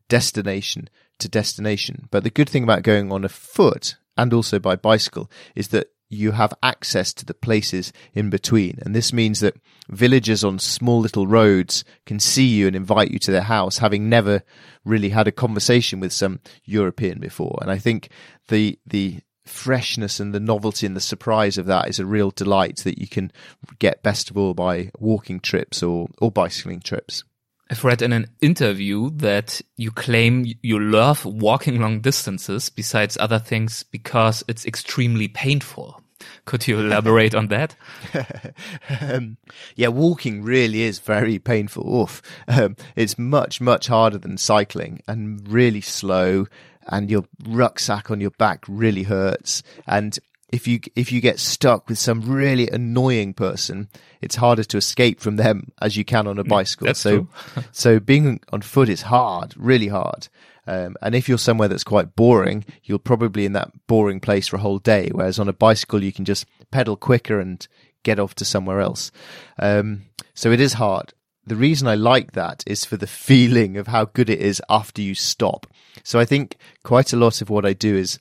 [0.10, 2.07] destination to destination.
[2.12, 5.88] But the good thing about going on a foot and also by bicycle is that
[6.12, 8.77] you have access to the places in between.
[8.81, 9.55] And this means that
[9.89, 14.10] villagers on small little roads can see you and invite you to their house, having
[14.10, 14.43] never
[14.84, 17.57] really had a conversation with some European before.
[17.62, 18.10] And I think
[18.49, 22.77] the, the freshness and the novelty and the surprise of that is a real delight
[22.84, 23.32] that you can
[23.80, 27.23] get best of all by walking trips or, or bicycling trips.
[27.69, 33.39] I've read in an interview that you claim you love walking long distances besides other
[33.39, 36.01] things because it's extremely painful.
[36.43, 37.75] Could you elaborate on that?
[39.01, 39.38] um,
[39.75, 42.01] yeah, walking really is very painful.
[42.01, 42.21] Oof.
[42.47, 46.47] Um, it's much, much harder than cycling and really slow
[46.88, 49.63] and your rucksack on your back really hurts.
[49.88, 50.17] And
[50.52, 53.89] if you if you get stuck with some really annoying person,
[54.22, 56.88] it's harder to escape from them as you can on a mm, bicycle.
[56.88, 57.28] That's so
[57.72, 60.28] so being on foot is hard, really hard.
[60.67, 64.58] Um, and if you're somewhere that's quite boring, you'll probably in that boring place for
[64.58, 65.10] a whole day.
[65.12, 67.67] Whereas on a bicycle, you can just pedal quicker and
[68.04, 69.12] get off to somewhere else.
[69.58, 71.13] Um, so it is hard.
[71.45, 75.01] The reason I like that is for the feeling of how good it is after
[75.01, 75.67] you stop.
[76.04, 78.19] So I think quite a lot of what I do is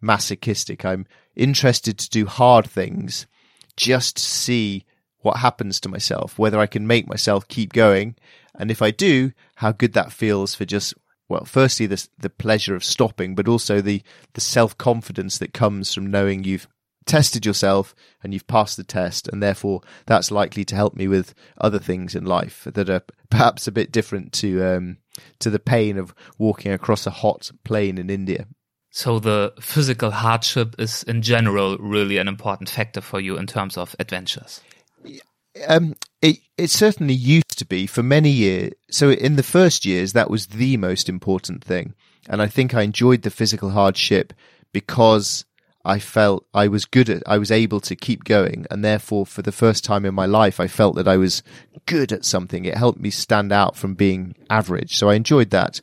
[0.00, 0.84] masochistic.
[0.84, 1.06] I'm
[1.36, 3.26] interested to do hard things
[3.76, 4.84] just to see
[5.20, 8.16] what happens to myself, whether I can make myself keep going.
[8.54, 10.94] And if I do, how good that feels for just,
[11.28, 14.02] well, firstly, the, the pleasure of stopping, but also the,
[14.34, 16.68] the self confidence that comes from knowing you've
[17.06, 19.28] tested yourself and you've passed the test.
[19.28, 23.66] And therefore that's likely to help me with other things in life that are perhaps
[23.66, 24.98] a bit different to, um,
[25.40, 28.46] to the pain of walking across a hot plain in India.
[28.94, 33.78] So the physical hardship is in general really an important factor for you in terms
[33.78, 34.60] of adventures.
[35.66, 38.72] Um, it it certainly used to be for many years.
[38.90, 41.94] So in the first years, that was the most important thing,
[42.28, 44.34] and I think I enjoyed the physical hardship
[44.72, 45.46] because
[45.84, 49.42] I felt I was good at, I was able to keep going, and therefore, for
[49.42, 51.42] the first time in my life, I felt that I was
[51.86, 52.64] good at something.
[52.64, 55.80] It helped me stand out from being average, so I enjoyed that.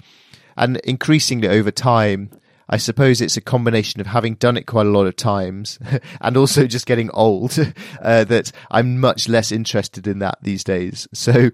[0.55, 2.31] And increasingly over time,
[2.69, 5.79] I suppose it's a combination of having done it quite a lot of times
[6.21, 7.57] and also just getting old
[8.01, 11.07] uh, that I'm much less interested in that these days.
[11.13, 11.49] So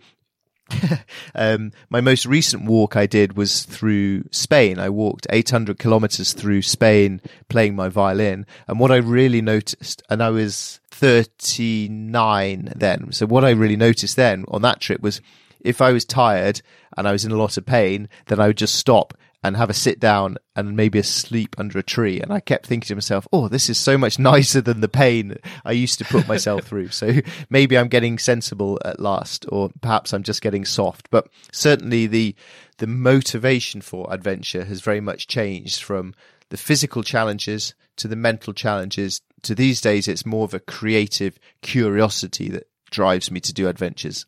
[1.35, 4.79] um, my most recent walk I did was through Spain.
[4.79, 8.45] I walked 800 kilometers through Spain playing my violin.
[8.67, 13.11] And what I really noticed, and I was 39 then.
[13.11, 15.21] So what I really noticed then on that trip was
[15.59, 16.61] if I was tired
[16.95, 19.13] and I was in a lot of pain, then I would just stop
[19.45, 22.19] and have a sit down and maybe a sleep under a tree.
[22.19, 25.37] And I kept thinking to myself, oh, this is so much nicer than the pain
[25.63, 26.89] I used to put myself through.
[26.89, 27.13] So
[27.49, 31.09] maybe I'm getting sensible at last, or perhaps I'm just getting soft.
[31.11, 32.35] But certainly the,
[32.77, 36.13] the motivation for adventure has very much changed from
[36.49, 40.07] the physical challenges to the mental challenges to these days.
[40.07, 44.25] It's more of a creative curiosity that drives me to do adventures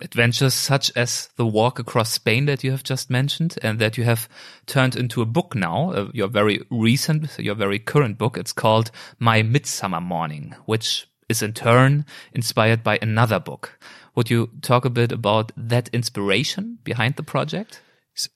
[0.00, 4.04] adventures such as the walk across Spain that you have just mentioned and that you
[4.04, 4.28] have
[4.66, 8.36] turned into a book now, uh, your very recent, your very current book.
[8.36, 13.78] It's called My Midsummer Morning, which is in turn inspired by another book.
[14.14, 17.80] Would you talk a bit about that inspiration behind the project?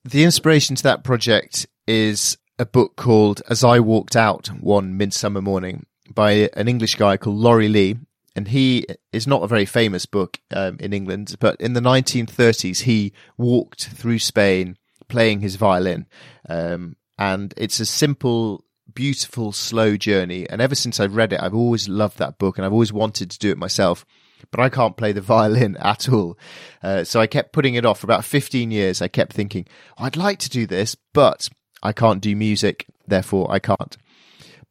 [0.05, 5.43] The inspiration to that project is a book called As I Walked Out One Midsummer
[5.43, 7.97] Morning by an English guy called Laurie Lee
[8.35, 12.83] and he is not a very famous book um, in England, but in the 1930s
[12.83, 14.77] he walked through Spain
[15.09, 16.07] playing his violin,
[16.49, 18.65] um, and it's a simple,
[18.95, 20.49] beautiful, slow journey.
[20.49, 23.31] And ever since I've read it, I've always loved that book, and I've always wanted
[23.31, 24.07] to do it myself.
[24.51, 26.39] But I can't play the violin at all.
[26.83, 29.03] Uh, so I kept putting it off for about 15 years.
[29.03, 29.67] I kept thinking,
[29.99, 31.49] I'd like to do this, but
[31.83, 33.97] I can't do music, therefore I can't.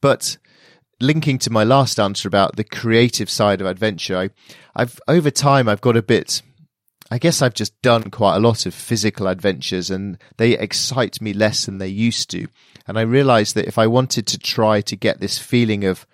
[0.01, 0.37] But
[1.01, 4.29] linking to my last answer about the creative side of adventure, I,
[4.75, 6.41] I've over time I've got a bit.
[7.09, 11.33] I guess I've just done quite a lot of physical adventures, and they excite me
[11.33, 12.47] less than they used to.
[12.87, 16.05] And I realised that if I wanted to try to get this feeling of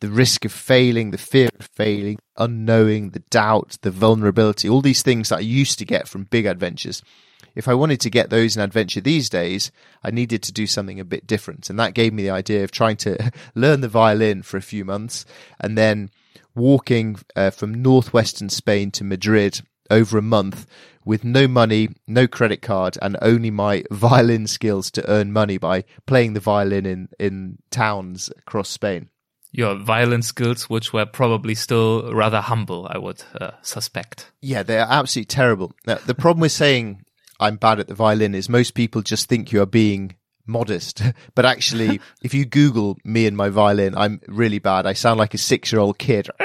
[0.00, 5.02] the risk of failing, the fear of failing, unknowing, the doubt, the vulnerability, all these
[5.02, 7.02] things that I used to get from big adventures,
[7.54, 9.70] if I wanted to get those in adventure these days,
[10.02, 11.70] I needed to do something a bit different.
[11.70, 14.84] And that gave me the idea of trying to learn the violin for a few
[14.84, 15.24] months
[15.60, 16.10] and then
[16.54, 20.66] walking uh, from northwestern Spain to Madrid over a month
[21.04, 25.84] with no money, no credit card, and only my violin skills to earn money by
[26.06, 29.08] playing the violin in, in towns across Spain.
[29.50, 34.30] Your violin skills, which were probably still rather humble, I would uh, suspect.
[34.42, 35.72] Yeah, they're absolutely terrible.
[35.86, 37.04] Now, the problem with saying
[37.40, 41.02] I'm bad at the violin is most people just think you are being modest.
[41.34, 44.86] But actually, if you Google me and my violin, I'm really bad.
[44.86, 46.28] I sound like a six year old kid.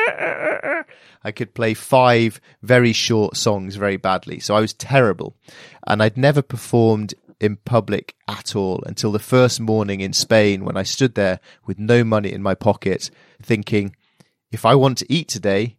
[1.25, 4.39] I could play five very short songs very badly.
[4.39, 5.35] So I was terrible.
[5.87, 10.77] And I'd never performed in public at all until the first morning in Spain when
[10.77, 13.09] I stood there with no money in my pocket
[13.41, 13.95] thinking,
[14.51, 15.77] if I want to eat today,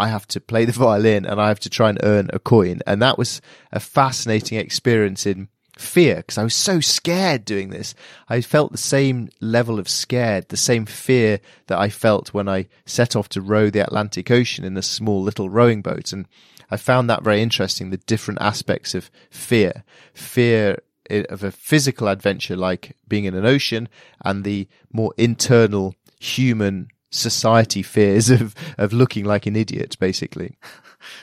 [0.00, 2.80] I have to play the violin and I have to try and earn a coin.
[2.86, 7.94] And that was a fascinating experience in fear because I was so scared doing this.
[8.28, 12.68] I felt the same level of scared, the same fear that I felt when I
[12.86, 16.12] set off to row the Atlantic Ocean in a small little rowing boat.
[16.12, 16.26] And
[16.70, 19.84] I found that very interesting, the different aspects of fear.
[20.14, 23.88] Fear eh, of a physical adventure like being in an ocean
[24.24, 30.56] and the more internal human society fears of of looking like an idiot basically.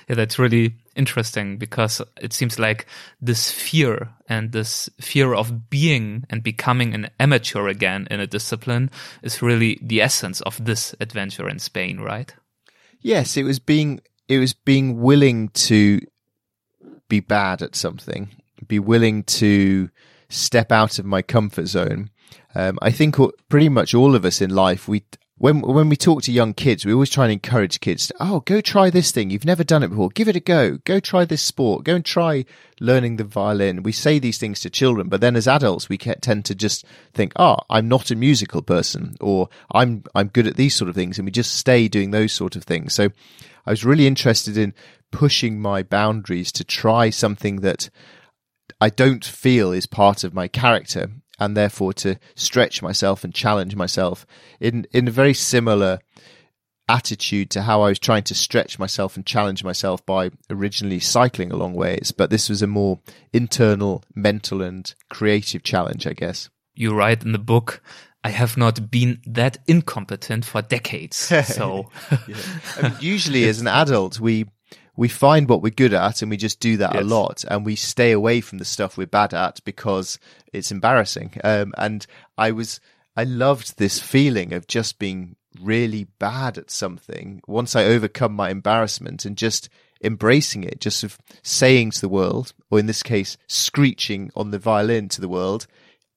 [0.09, 2.87] Yeah that's really interesting because it seems like
[3.21, 8.89] this fear and this fear of being and becoming an amateur again in a discipline
[9.21, 12.33] is really the essence of this adventure in Spain right?
[13.01, 16.01] Yes it was being it was being willing to
[17.07, 18.31] be bad at something
[18.67, 19.89] be willing to
[20.29, 22.09] step out of my comfort zone.
[22.55, 23.15] Um, I think
[23.49, 25.03] pretty much all of us in life, we
[25.39, 28.07] when when we talk to young kids, we always try and encourage kids.
[28.07, 29.29] To, oh, go try this thing.
[29.29, 30.09] You've never done it before.
[30.09, 30.77] Give it a go.
[30.83, 31.83] Go try this sport.
[31.83, 32.45] Go and try
[32.79, 33.83] learning the violin.
[33.83, 37.33] We say these things to children, but then as adults, we tend to just think,
[37.35, 41.19] "Oh, I'm not a musical person," or "I'm I'm good at these sort of things,"
[41.19, 42.93] and we just stay doing those sort of things.
[42.93, 43.09] So,
[43.65, 44.73] I was really interested in
[45.11, 47.89] pushing my boundaries to try something that
[48.81, 53.75] I don't feel is part of my character and therefore to stretch myself and challenge
[53.75, 54.25] myself
[54.59, 55.99] in in a very similar
[56.89, 61.51] attitude to how I was trying to stretch myself and challenge myself by originally cycling
[61.51, 62.13] a long ways.
[62.15, 62.99] But this was a more
[63.33, 66.49] internal, mental, and creative challenge, I guess.
[66.75, 67.81] You write in the book,
[68.23, 71.31] I have not been that incompetent for decades.
[71.43, 71.89] So,
[72.27, 72.35] yeah.
[72.77, 74.45] I mean, usually, as an adult, we
[74.97, 77.03] we find what we're good at and we just do that yes.
[77.03, 80.19] a lot and we stay away from the stuff we're bad at because
[80.51, 81.33] it's embarrassing.
[81.43, 82.05] Um, and
[82.37, 82.81] I was,
[83.15, 88.49] I loved this feeling of just being really bad at something once I overcome my
[88.49, 89.69] embarrassment and just
[90.03, 94.59] embracing it, just of saying to the world, or in this case, screeching on the
[94.59, 95.67] violin to the world,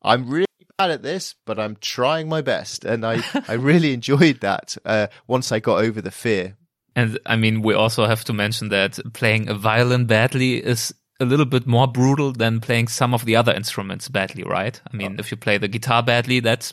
[0.02, 0.46] I'm really
[0.78, 2.86] bad at this, but I'm trying my best.
[2.86, 6.56] And I, I really enjoyed that uh, once I got over the fear.
[6.96, 11.24] And I mean, we also have to mention that playing a violin badly is a
[11.24, 14.80] little bit more brutal than playing some of the other instruments badly, right?
[14.90, 15.20] I mean, oh.
[15.20, 16.72] if you play the guitar badly, that's,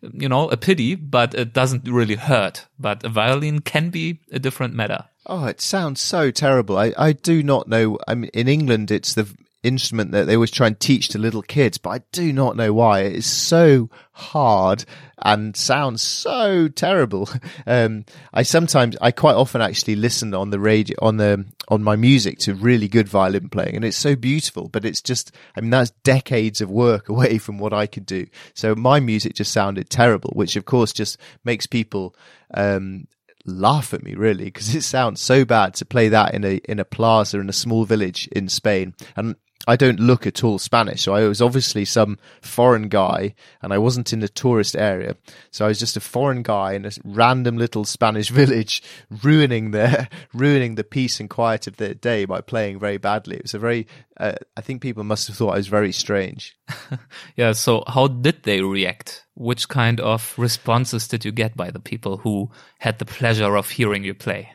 [0.00, 2.66] you know, a pity, but it doesn't really hurt.
[2.78, 5.04] But a violin can be a different matter.
[5.26, 6.78] Oh, it sounds so terrible.
[6.78, 7.98] I, I do not know.
[8.06, 9.28] I mean, in England, it's the
[9.64, 12.72] instrument that they always try and teach to little kids, but I do not know
[12.72, 13.00] why.
[13.00, 14.84] It is so hard
[15.22, 17.28] and sounds so terrible.
[17.66, 21.96] Um, I sometimes, I quite often actually listen on the radio, on the, on my
[21.96, 25.70] music to really good violin playing and it's so beautiful, but it's just, I mean,
[25.70, 28.26] that's decades of work away from what I could do.
[28.54, 32.14] So my music just sounded terrible, which of course just makes people,
[32.54, 33.06] um,
[33.44, 36.78] laugh at me really because it sounds so bad to play that in a in
[36.78, 39.36] a plaza in a small village in Spain and
[39.68, 41.02] I don't look at all Spanish.
[41.02, 45.14] So I was obviously some foreign guy and I wasn't in the tourist area.
[45.50, 48.82] So I was just a foreign guy in a random little Spanish village,
[49.22, 53.36] ruining the, ruining the peace and quiet of the day by playing very badly.
[53.36, 53.86] It was a very,
[54.18, 56.56] uh, I think people must have thought I was very strange.
[57.36, 57.52] yeah.
[57.52, 59.26] So how did they react?
[59.34, 63.68] Which kind of responses did you get by the people who had the pleasure of
[63.68, 64.50] hearing you play?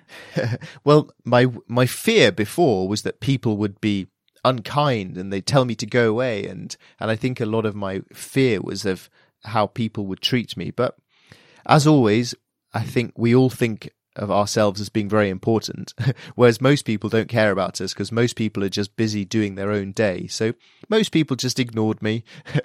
[0.84, 4.07] well, my, my fear before was that people would be
[4.43, 6.45] unkind and they tell me to go away.
[6.47, 9.09] And and I think a lot of my fear was of
[9.45, 10.71] how people would treat me.
[10.71, 10.97] But
[11.65, 12.35] as always
[12.73, 15.91] I think we all think of ourselves as being very important
[16.35, 19.71] whereas most people don't care about us because most people are just busy doing their
[19.71, 20.27] own day.
[20.27, 20.53] So
[20.87, 22.23] most people just ignored me.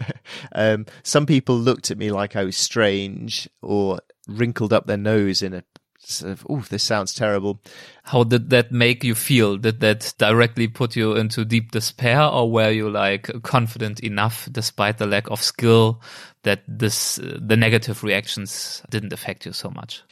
[0.52, 5.40] Um, some people looked at me like I was strange or wrinkled up their nose
[5.42, 5.64] in a
[5.98, 7.60] sort of, oh, this sounds terrible.
[8.04, 9.56] How did that make you feel?
[9.56, 14.98] Did that directly put you into deep despair or were you like confident enough despite
[14.98, 16.00] the lack of skill
[16.44, 20.02] that this, uh, the negative reactions didn't affect you so much?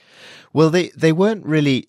[0.52, 1.88] Well, they, they weren't really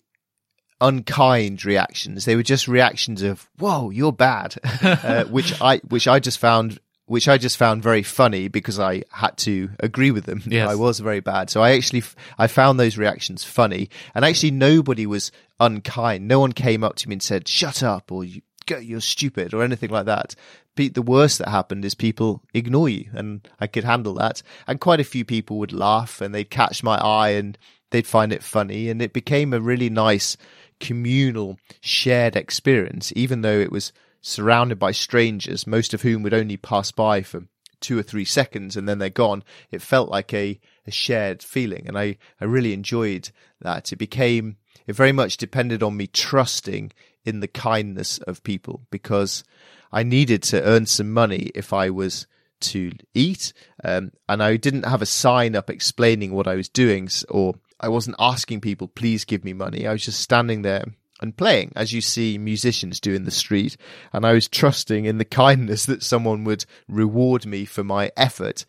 [0.80, 2.24] unkind reactions.
[2.24, 6.78] They were just reactions of "Whoa, you're bad," uh, which I which I just found
[7.08, 10.42] which I just found very funny because I had to agree with them.
[10.58, 10.70] Yes.
[10.70, 11.50] I was very bad.
[11.50, 12.02] So I actually,
[12.38, 15.30] I found those reactions funny and actually nobody was
[15.60, 16.26] unkind.
[16.26, 18.40] No one came up to me and said, shut up or you,
[18.80, 20.34] you're stupid or anything like that.
[20.76, 24.42] The worst that happened is people ignore you and I could handle that.
[24.66, 27.56] And quite a few people would laugh and they'd catch my eye and
[27.90, 28.88] they'd find it funny.
[28.88, 30.36] And it became a really nice
[30.80, 36.56] communal shared experience, even though it was surrounded by strangers, most of whom would only
[36.56, 37.44] pass by for
[37.80, 39.44] two or three seconds and then they're gone.
[39.70, 41.86] It felt like a, a shared feeling.
[41.86, 43.92] And I, I really enjoyed that.
[43.92, 44.56] It became,
[44.86, 46.92] it very much depended on me trusting
[47.24, 49.44] in the kindness of people because
[49.92, 52.26] I needed to earn some money if I was
[52.60, 53.52] to eat.
[53.84, 57.88] Um, and I didn't have a sign up explaining what I was doing or I
[57.88, 59.86] wasn't asking people, please give me money.
[59.86, 60.84] I was just standing there
[61.20, 63.76] and playing as you see musicians do in the street.
[64.12, 68.64] And I was trusting in the kindness that someone would reward me for my effort,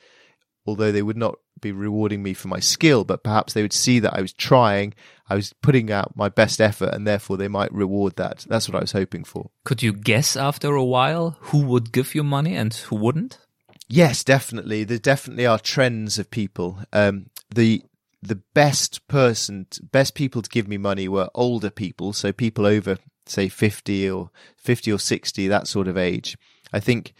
[0.66, 4.00] although they would not be rewarding me for my skill, but perhaps they would see
[4.00, 4.94] that I was trying,
[5.30, 8.46] I was putting out my best effort, and therefore they might reward that.
[8.48, 9.50] That's what I was hoping for.
[9.66, 13.40] Could you guess after a while who would give you money and who wouldn't?
[13.88, 14.84] Yes, definitely.
[14.84, 16.80] There definitely are trends of people.
[16.94, 17.82] Um, the
[18.22, 22.98] the best person, best people to give me money were older people, so people over
[23.26, 26.38] say 50 or 50 or 60, that sort of age.
[26.74, 27.14] I think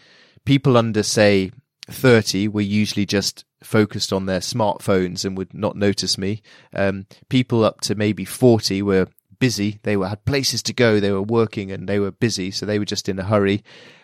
[0.44, 1.52] people under say
[1.88, 6.42] 30 were usually just focused on their smartphones and would not notice me.
[6.74, 9.06] Um, people up to maybe 40 were
[9.38, 9.80] busy.
[9.82, 11.00] They were, had places to go.
[11.00, 12.50] They were working and they were busy.
[12.50, 13.62] So they were just in a hurry.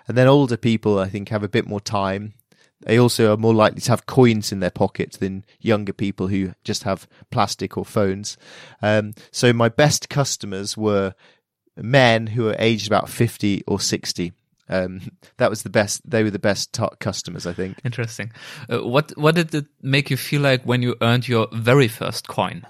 [0.09, 2.35] And then older people, I think, have a bit more time.
[2.83, 6.53] They also are more likely to have coins in their pockets than younger people who
[6.63, 8.37] just have plastic or phones.
[8.83, 11.15] Um, so my best customers were
[11.77, 14.33] men who were aged about 50 or 60.
[14.69, 15.01] Um,
[15.39, 16.09] that was the best.
[16.09, 17.79] They were the best t- customers, I think.
[17.85, 18.33] Interesting.
[18.71, 22.29] Uh, what what did it make you feel like when you earned your very first
[22.29, 22.67] coin?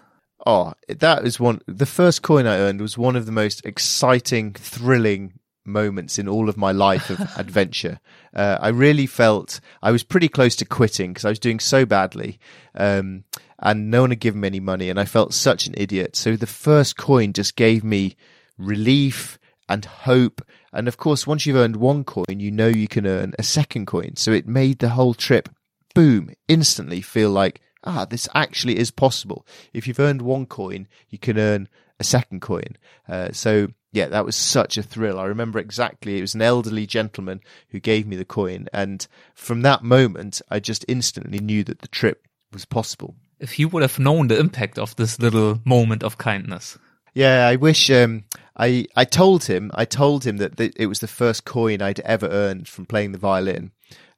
[0.46, 1.60] Oh, that was one.
[1.66, 5.32] The first coin I earned was one of the most exciting, thrilling
[5.66, 8.00] moments in all of my life of adventure.
[8.34, 11.84] Uh, I really felt I was pretty close to quitting because I was doing so
[11.84, 12.38] badly.
[12.74, 13.24] Um,
[13.58, 16.16] and no one had given me any money and I felt such an idiot.
[16.16, 18.16] So the first coin just gave me
[18.58, 19.38] relief
[19.68, 20.42] and hope.
[20.72, 23.86] And of course, once you've earned one coin, you know you can earn a second
[23.86, 24.16] coin.
[24.16, 25.48] So it made the whole trip,
[25.94, 29.46] boom, instantly feel like, ah, this actually is possible.
[29.72, 32.76] If you've earned one coin, you can earn a second coin.
[33.08, 35.18] Uh, so yeah, that was such a thrill.
[35.18, 36.18] I remember exactly.
[36.18, 37.40] It was an elderly gentleman
[37.70, 38.68] who gave me the coin.
[38.70, 43.14] And from that moment, I just instantly knew that the trip was possible.
[43.40, 46.76] If he would have known the impact of this little moment of kindness.
[47.14, 47.90] Yeah, I wish.
[47.90, 48.24] Um,
[48.54, 49.70] I I told him.
[49.72, 53.12] I told him that th- it was the first coin I'd ever earned from playing
[53.12, 53.70] the violin.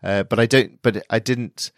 [0.02, 0.82] Uh, but I don't.
[0.82, 1.70] But I didn't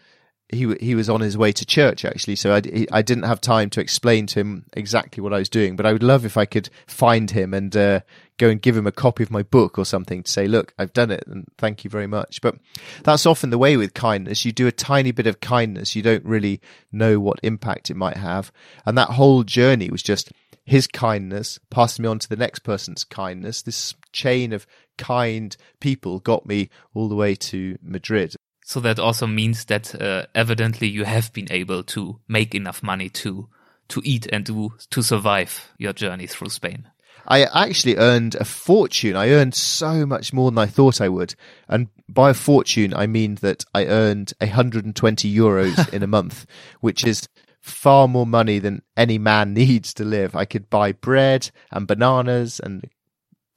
[0.53, 3.71] he he was on his way to church actually, so I, I didn't have time
[3.71, 5.77] to explain to him exactly what I was doing.
[5.77, 8.01] But I would love if I could find him and uh,
[8.39, 10.93] go and give him a copy of my book or something to say, "Look, I've
[10.93, 12.57] done it, and thank you very much." But
[13.05, 14.45] that's often the way with kindness.
[14.45, 18.17] You do a tiny bit of kindness, you don't really know what impact it might
[18.17, 18.53] have,
[18.85, 20.33] and that whole journey was just
[20.65, 23.63] his kindness passing me on to the next person's kindness.
[23.63, 24.67] This chain of
[24.99, 28.37] kind people got me all the way to Madrid.
[28.71, 33.09] So that also means that uh, evidently you have been able to make enough money
[33.09, 33.49] to
[33.89, 36.87] to eat and to to survive your journey through Spain.
[37.27, 39.17] I actually earned a fortune.
[39.17, 41.35] I earned so much more than I thought I would.
[41.67, 46.47] And by a fortune, I mean that I earned 120 euros in a month,
[46.81, 47.27] which is
[47.61, 50.37] far more money than any man needs to live.
[50.37, 52.89] I could buy bread and bananas and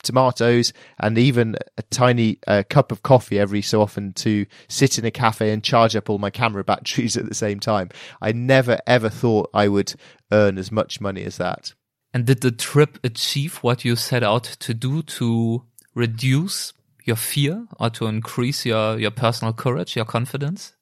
[0.03, 5.05] tomatoes, and even a tiny uh, cup of coffee every so often to sit in
[5.05, 7.89] a cafe and charge up all my camera batteries at the same time.
[8.21, 9.95] I never ever thought I would
[10.31, 11.73] earn as much money as that.
[12.13, 15.63] And did the trip achieve what you set out to do to
[15.95, 16.73] reduce
[17.03, 20.73] your fear or to increase your, your personal courage, your confidence?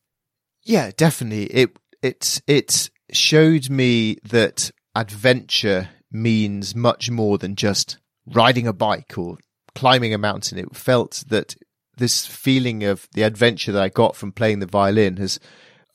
[0.63, 1.45] Yeah, definitely.
[1.45, 9.17] It it it showed me that adventure means much more than just riding a bike
[9.17, 9.37] or
[9.75, 10.57] climbing a mountain.
[10.57, 11.55] It felt that
[11.97, 15.39] this feeling of the adventure that I got from playing the violin has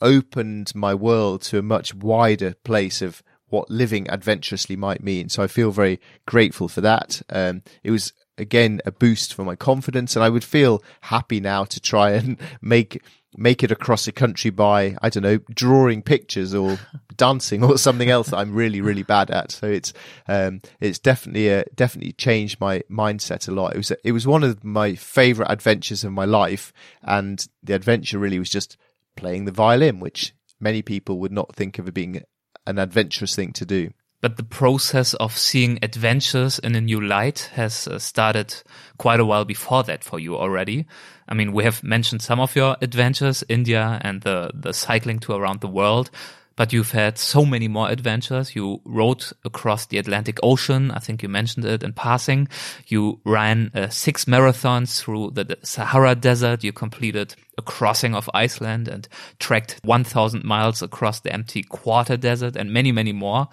[0.00, 5.28] opened my world to a much wider place of what living adventurously might mean.
[5.28, 7.22] So I feel very grateful for that.
[7.30, 11.64] Um, it was again a boost for my confidence, and I would feel happy now
[11.64, 13.02] to try and make
[13.36, 16.78] make it across the country by I don't know drawing pictures or
[17.16, 19.52] dancing or something else that I'm really really bad at.
[19.52, 19.92] So it's
[20.28, 23.74] um, it's definitely a, definitely changed my mindset a lot.
[23.74, 26.72] It was it was one of my favorite adventures of my life,
[27.02, 28.76] and the adventure really was just
[29.16, 32.22] playing the violin, which many people would not think of it being
[32.66, 33.92] an adventurous thing to do
[34.26, 38.52] but the process of seeing adventures in a new light has uh, started
[38.98, 40.84] quite a while before that for you already.
[41.28, 45.38] I mean, we have mentioned some of your adventures, India and the, the cycling tour
[45.38, 46.10] around the world,
[46.56, 48.56] but you've had so many more adventures.
[48.56, 50.90] You rode across the Atlantic Ocean.
[50.90, 52.48] I think you mentioned it in passing.
[52.88, 56.64] You ran uh, six marathons through the Sahara Desert.
[56.64, 59.06] You completed a crossing of Iceland and
[59.38, 63.48] trekked 1000 miles across the empty quarter desert and many, many more.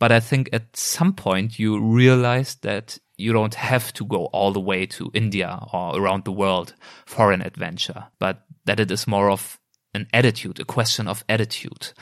[0.00, 4.52] But I think at some point you realize that you don't have to go all
[4.52, 6.74] the way to India or around the world
[7.04, 9.60] for an adventure, but that it is more of
[9.92, 11.92] an attitude, a question of attitude.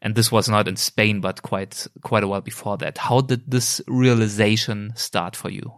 [0.00, 2.98] And this was not in Spain, but quite, quite a while before that.
[2.98, 5.72] How did this realization start for you?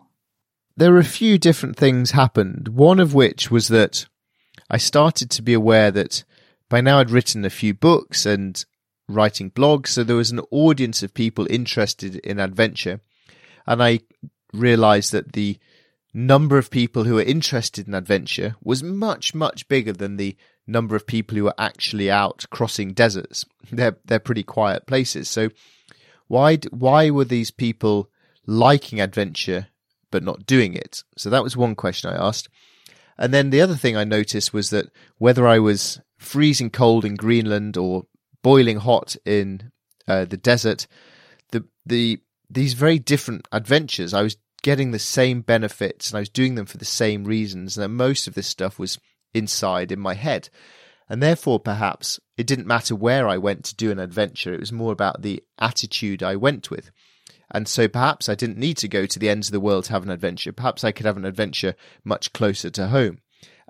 [0.76, 2.68] There were a few different things happened.
[2.68, 4.06] One of which was that
[4.68, 6.24] I started to be aware that
[6.68, 8.62] by now I'd written a few books and
[9.14, 9.88] writing blogs.
[9.88, 13.00] So there was an audience of people interested in adventure.
[13.66, 14.00] And I
[14.52, 15.58] realized that the
[16.12, 20.36] number of people who were interested in adventure was much, much bigger than the
[20.66, 23.44] number of people who were actually out crossing deserts.
[23.70, 25.28] They're, they're pretty quiet places.
[25.28, 25.50] So
[26.26, 28.10] why, why were these people
[28.46, 29.68] liking adventure
[30.10, 31.04] but not doing it?
[31.16, 32.48] So that was one question I asked.
[33.16, 34.86] And then the other thing I noticed was that
[35.18, 38.06] whether I was freezing cold in Greenland or
[38.42, 39.72] boiling hot in
[40.08, 40.86] uh, the desert.
[41.50, 44.12] The the these very different adventures.
[44.12, 47.78] I was getting the same benefits and I was doing them for the same reasons.
[47.78, 48.98] And most of this stuff was
[49.32, 50.48] inside in my head.
[51.08, 54.52] And therefore, perhaps it didn't matter where I went to do an adventure.
[54.52, 56.90] It was more about the attitude I went with.
[57.52, 59.92] And so perhaps I didn't need to go to the ends of the world to
[59.92, 60.52] have an adventure.
[60.52, 61.74] Perhaps I could have an adventure
[62.04, 63.18] much closer to home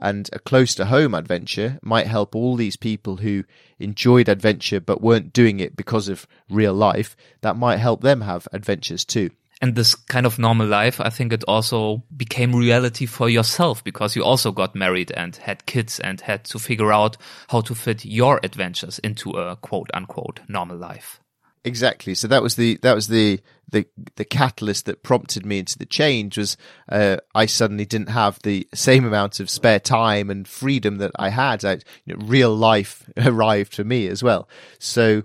[0.00, 3.44] and a close to home adventure might help all these people who
[3.78, 7.16] enjoyed adventure but weren't doing it because of real life.
[7.42, 9.30] That might help them have adventures too.
[9.62, 14.16] And this kind of normal life, I think it also became reality for yourself because
[14.16, 18.06] you also got married and had kids and had to figure out how to fit
[18.06, 21.19] your adventures into a quote unquote normal life.
[21.64, 22.14] Exactly.
[22.14, 23.40] So that was the that was the
[23.70, 23.86] the
[24.16, 26.56] the catalyst that prompted me into the change was
[26.88, 31.28] uh, I suddenly didn't have the same amount of spare time and freedom that I
[31.28, 31.64] had.
[31.64, 34.48] I, you know, real life arrived for me as well.
[34.78, 35.22] So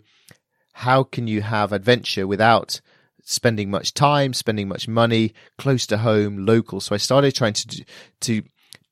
[0.74, 2.82] how can you have adventure without
[3.26, 6.80] spending much time, spending much money, close to home, local.
[6.80, 7.86] So I started trying to
[8.22, 8.44] to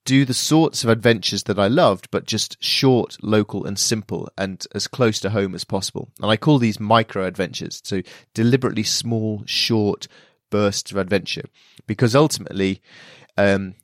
[0.05, 4.65] do the sorts of adventures that I loved, but just short, local, and simple, and
[4.75, 6.09] as close to home as possible.
[6.21, 8.01] And I call these micro adventures, so
[8.33, 10.07] deliberately small, short
[10.49, 11.45] bursts of adventure,
[11.87, 12.81] because ultimately,
[13.37, 13.75] um,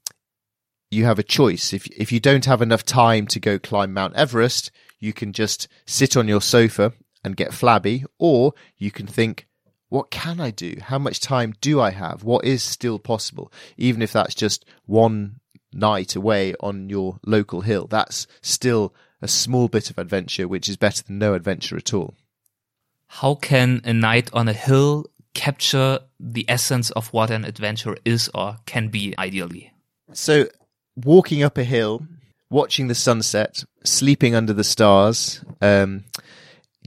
[0.91, 1.73] you have a choice.
[1.73, 5.67] If if you don't have enough time to go climb Mount Everest, you can just
[5.85, 6.93] sit on your sofa
[7.23, 9.47] and get flabby, or you can think,
[9.89, 10.77] what can I do?
[10.81, 12.23] How much time do I have?
[12.23, 13.51] What is still possible?
[13.77, 15.39] Even if that's just one
[15.73, 20.77] night away on your local hill, that's still a small bit of adventure, which is
[20.77, 22.13] better than no adventure at all.
[23.07, 28.29] How can a night on a hill capture the essence of what an adventure is
[28.33, 29.73] or can be ideally?
[30.13, 30.47] So,
[30.95, 32.05] walking up a hill,
[32.49, 36.05] watching the sunset, sleeping under the stars, um,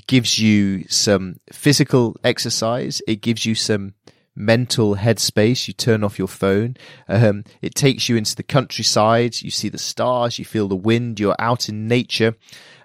[0.07, 3.03] gives you some physical exercise.
[3.07, 3.95] It gives you some
[4.35, 5.69] mental headspace.
[5.69, 6.77] You turn off your phone.
[7.09, 9.41] Um, it takes you into the countryside.
[9.43, 10.39] You see the stars.
[10.39, 11.21] You feel the wind.
[11.21, 12.35] You're out in nature.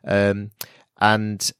[0.05, 0.51] Um,
[0.99, 1.51] and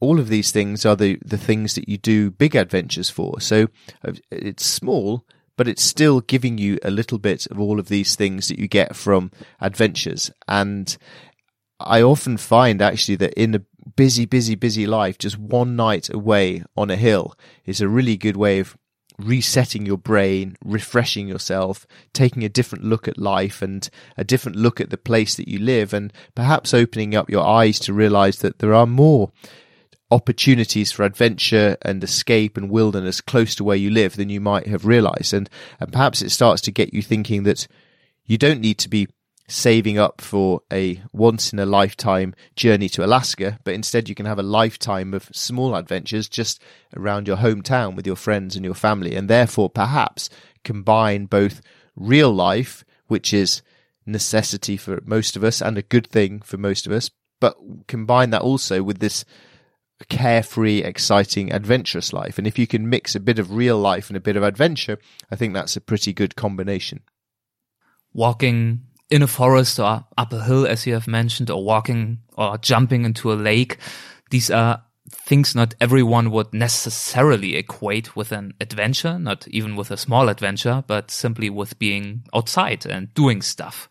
[0.00, 3.40] all of these things are the, the things that you do big adventures for.
[3.40, 3.68] So
[4.04, 5.24] uh, it's small,
[5.56, 8.68] but it's still giving you a little bit of all of these things that you
[8.68, 10.30] get from adventures.
[10.46, 10.96] And
[11.80, 13.62] I often find actually that in a
[13.98, 17.34] busy, busy, busy life, just one night away on a hill
[17.66, 18.78] is a really good way of
[19.18, 24.80] resetting your brain, refreshing yourself, taking a different look at life and a different look
[24.80, 28.60] at the place that you live, and perhaps opening up your eyes to realize that
[28.60, 29.32] there are more
[30.12, 34.68] opportunities for adventure and escape and wilderness close to where you live than you might
[34.68, 35.34] have realized.
[35.34, 37.66] And, and perhaps it starts to get you thinking that
[38.26, 39.08] you don't need to be
[39.48, 44.26] saving up for a once in a lifetime journey to Alaska, but instead you can
[44.26, 46.62] have a lifetime of small adventures just
[46.94, 50.28] around your hometown with your friends and your family, and therefore perhaps
[50.64, 51.62] combine both
[51.96, 53.62] real life, which is
[54.04, 58.30] necessity for most of us and a good thing for most of us, but combine
[58.30, 59.24] that also with this
[60.08, 62.38] carefree, exciting, adventurous life.
[62.38, 64.98] And if you can mix a bit of real life and a bit of adventure,
[65.30, 67.00] I think that's a pretty good combination.
[68.12, 72.58] Walking in a forest or up a hill, as you have mentioned, or walking or
[72.58, 73.78] jumping into a lake.
[74.30, 79.96] These are things not everyone would necessarily equate with an adventure, not even with a
[79.96, 83.88] small adventure, but simply with being outside and doing stuff.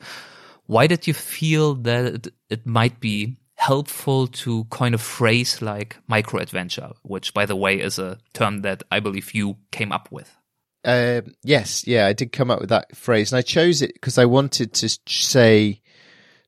[0.67, 6.39] Why did you feel that it might be helpful to coin a phrase like micro
[6.39, 10.36] adventure, which by the way is a term that I believe you came up with?
[10.83, 14.17] Uh, yes, yeah, I did come up with that phrase, and I chose it because
[14.17, 15.81] I wanted to say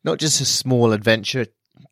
[0.04, 1.48] not just a small adventure,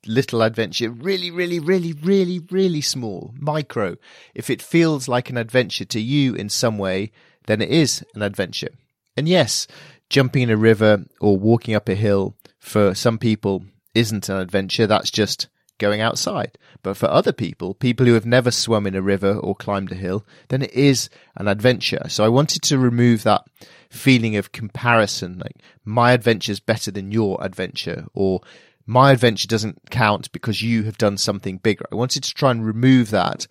[0.06, 3.98] little adventure, really, really, really, really, really small, micro.
[4.34, 7.12] If it feels like an adventure to you in some way,
[7.48, 8.70] then it is an adventure.
[9.16, 9.68] And yes,
[10.10, 13.64] jumping in a river or walking up a hill for some people
[13.94, 14.88] isn't an adventure.
[14.88, 16.58] That's just going outside.
[16.84, 19.96] But for other people, people who have never swum in a river or climbed a
[19.96, 22.04] hill, then it is an adventure.
[22.08, 23.44] So I wanted to remove that
[23.90, 25.56] feeling of comparison, like
[25.86, 28.42] my adventure is better than your adventure, or
[28.86, 31.86] my adventure doesn't count because you have done something bigger.
[31.92, 33.48] I wanted to try and remove that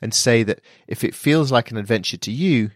[0.00, 2.70] and say that if it feels like an adventure to you,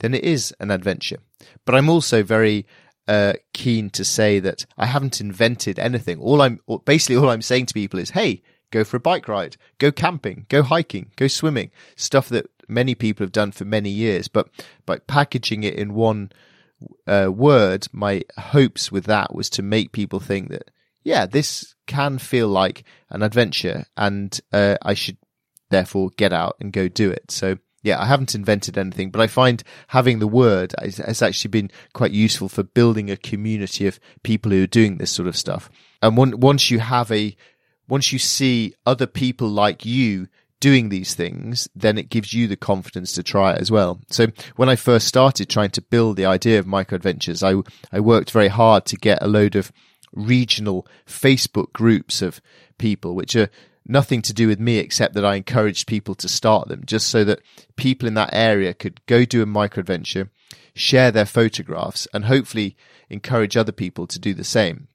[0.00, 1.18] then it is an adventure.
[1.64, 2.66] But I'm also very
[3.08, 6.20] uh, keen to say that I haven't invented anything.
[6.20, 9.56] All I'm basically all I'm saying to people is, hey, go for a bike ride,
[9.78, 14.28] go camping, go hiking, go swimming, stuff that many people have done for many years.
[14.28, 14.48] But
[14.84, 16.30] by packaging it in one
[17.06, 20.70] uh, word, my hopes with that was to make people think that,
[21.02, 25.16] yeah, this can feel like an adventure and uh, I should
[25.70, 27.30] therefore get out and go do it.
[27.30, 27.56] So
[27.88, 32.12] yeah, I haven't invented anything, but I find having the word has actually been quite
[32.12, 35.70] useful for building a community of people who are doing this sort of stuff.
[36.02, 37.34] And once you have a,
[37.88, 40.28] once you see other people like you
[40.60, 44.00] doing these things, then it gives you the confidence to try it as well.
[44.10, 44.26] So
[44.56, 47.54] when I first started trying to build the idea of micro adventures, I,
[47.90, 49.72] I worked very hard to get a load of
[50.12, 52.40] regional Facebook groups of
[52.76, 53.48] people, which are
[53.88, 57.24] nothing to do with me except that I encouraged people to start them just so
[57.24, 57.40] that
[57.76, 60.30] people in that area could go do a micro adventure,
[60.74, 62.76] share their photographs and hopefully
[63.08, 64.88] encourage other people to do the same.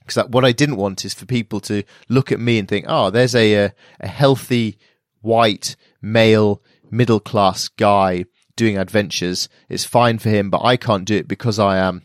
[0.00, 3.10] Because what I didn't want is for people to look at me and think, oh,
[3.10, 4.78] there's a, a, a healthy,
[5.20, 8.24] white, male, middle class guy
[8.56, 9.48] doing adventures.
[9.68, 12.02] It's fine for him, but I can't do it because I am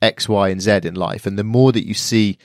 [0.00, 1.26] X, Y, and Z in life.
[1.26, 2.38] And the more that you see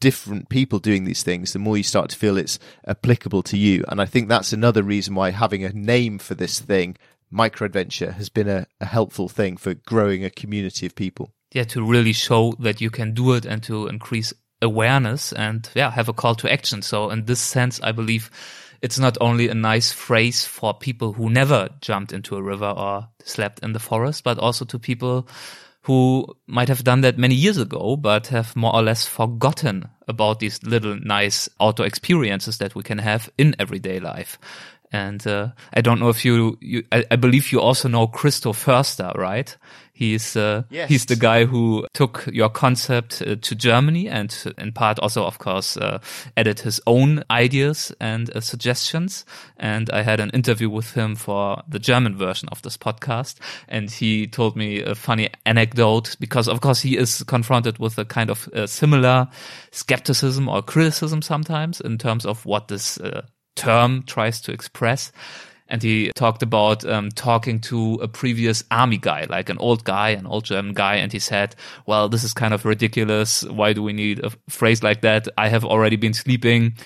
[0.00, 3.84] different people doing these things, the more you start to feel it's applicable to you.
[3.88, 6.96] And I think that's another reason why having a name for this thing,
[7.30, 11.32] micro adventure has been a, a helpful thing for growing a community of people.
[11.52, 14.32] Yeah, to really show that you can do it and to increase
[14.62, 16.82] awareness and yeah, have a call to action.
[16.82, 18.30] So in this sense, I believe
[18.82, 23.08] it's not only a nice phrase for people who never jumped into a river or
[23.24, 25.28] slept in the forest, but also to people
[25.86, 30.40] who might have done that many years ago, but have more or less forgotten about
[30.40, 34.36] these little nice outdoor experiences that we can have in everyday life.
[34.92, 38.52] And uh, I don't know if you, you I, I, believe you also know Christo
[38.52, 39.56] Foerster, right?
[39.92, 40.90] He's uh, yes.
[40.90, 45.38] he's the guy who took your concept uh, to Germany and in part also, of
[45.38, 46.00] course, uh,
[46.36, 49.24] added his own ideas and uh, suggestions.
[49.56, 53.36] And I had an interview with him for the German version of this podcast,
[53.68, 58.04] and he told me a funny anecdote because, of course, he is confronted with a
[58.04, 59.28] kind of uh, similar
[59.70, 63.22] skepticism or criticism sometimes in terms of what this uh,
[63.56, 65.12] term tries to express.
[65.68, 70.10] And he talked about um, talking to a previous army guy, like an old guy,
[70.10, 70.94] an old German guy.
[70.96, 73.42] And he said, well, this is kind of ridiculous.
[73.42, 75.26] Why do we need a phrase like that?
[75.36, 76.76] I have already been sleeping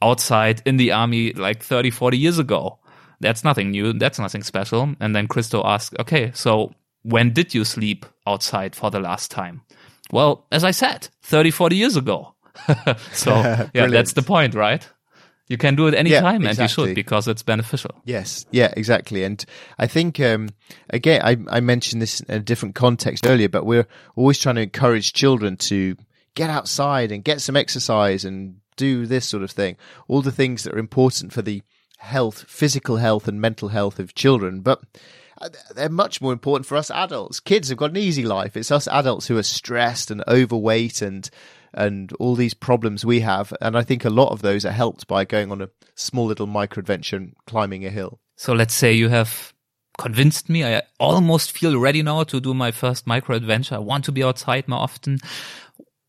[0.00, 2.78] outside in the army like 30, 40 years ago.
[3.20, 3.92] That's nothing new.
[3.92, 4.94] That's nothing special.
[5.00, 6.72] And then Christo asked, okay, so
[7.02, 9.62] when did you sleep outside for the last time?
[10.10, 12.34] Well, as I said, 30, 40 years ago.
[13.12, 13.30] so
[13.74, 14.88] yeah, that's the point, right?
[15.50, 16.50] You can do it anytime yeah, exactly.
[16.50, 17.90] and you should because it's beneficial.
[18.04, 18.46] Yes.
[18.52, 19.24] Yeah, exactly.
[19.24, 19.44] And
[19.80, 20.50] I think, um,
[20.90, 24.60] again, I, I mentioned this in a different context earlier, but we're always trying to
[24.60, 25.96] encourage children to
[26.36, 29.76] get outside and get some exercise and do this sort of thing.
[30.06, 31.62] All the things that are important for the
[31.98, 34.60] health, physical health and mental health of children.
[34.60, 34.80] But
[35.40, 37.40] uh, they're much more important for us adults.
[37.40, 38.56] Kids have got an easy life.
[38.56, 41.28] It's us adults who are stressed and overweight and
[41.74, 43.52] and all these problems we have.
[43.60, 46.46] And I think a lot of those are helped by going on a small little
[46.46, 48.20] micro adventure and climbing a hill.
[48.36, 49.52] So let's say you have
[49.98, 50.64] convinced me.
[50.64, 53.76] I almost feel ready now to do my first micro adventure.
[53.76, 55.18] I want to be outside more often.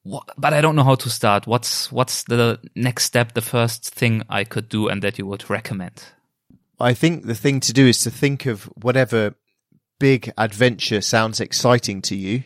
[0.04, 1.46] But I don't know how to start.
[1.46, 5.48] What's what's the next step, the first thing I could do and that you would
[5.48, 6.04] recommend?
[6.80, 9.36] I think the thing to do is to think of whatever
[10.00, 12.44] big adventure sounds exciting to you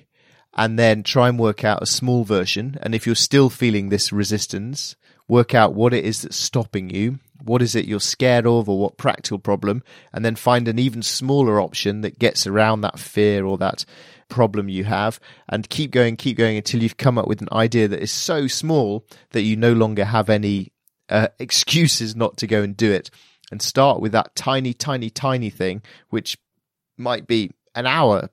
[0.56, 2.78] and then try and work out a small version.
[2.82, 4.96] And if you're still feeling this resistance,
[5.28, 7.20] work out what it is that's stopping you.
[7.44, 9.84] What is it you're scared of or what practical problem?
[10.14, 13.86] And then find an even smaller option that gets around that fear or that
[14.30, 17.88] problem you have and keep going, keep going until you've come up with an idea
[17.88, 20.72] that is so small that you no longer have any
[21.10, 23.10] uh, excuses not to go and do it.
[23.52, 26.36] And start with that tiny, tiny, tiny thing, which
[26.98, 28.30] might be an hour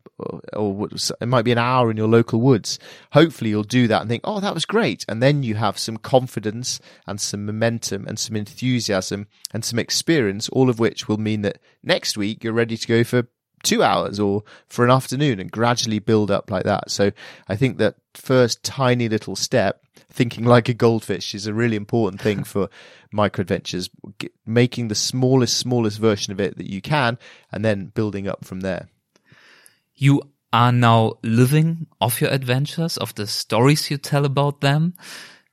[0.52, 0.88] or,
[1.20, 2.78] it might be an hour in your local woods.
[3.12, 5.04] Hopefully you'll do that and think, oh, that was great.
[5.08, 10.48] And then you have some confidence and some momentum and some enthusiasm and some experience,
[10.50, 13.26] all of which will mean that next week you're ready to go for
[13.62, 16.90] two hours or for an afternoon and gradually build up like that.
[16.90, 17.12] So
[17.48, 22.20] I think that first tiny little step, thinking like a goldfish is a really important
[22.20, 22.68] thing for
[23.12, 23.88] micro adventures,
[24.46, 27.18] making the smallest, smallest version of it that you can
[27.50, 28.88] and then building up from there
[30.02, 30.20] you
[30.52, 34.94] are now living off your adventures, of the stories you tell about them.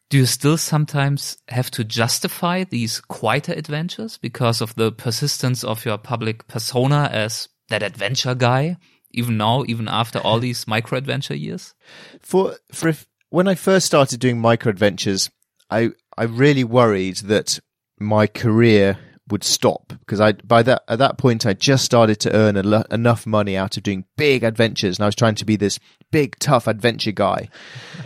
[0.09, 5.85] Do you still sometimes have to justify these quieter adventures because of the persistence of
[5.85, 8.77] your public persona as that adventure guy,
[9.11, 11.75] even now, even after all these micro adventure years?
[12.23, 15.29] For, for if, when I first started doing micro adventures,
[15.69, 17.59] I, I really worried that
[17.99, 18.97] my career
[19.31, 22.83] would stop because I by that at that point I just started to earn lo-
[22.91, 25.79] enough money out of doing big adventures and I was trying to be this
[26.11, 27.49] big tough adventure guy.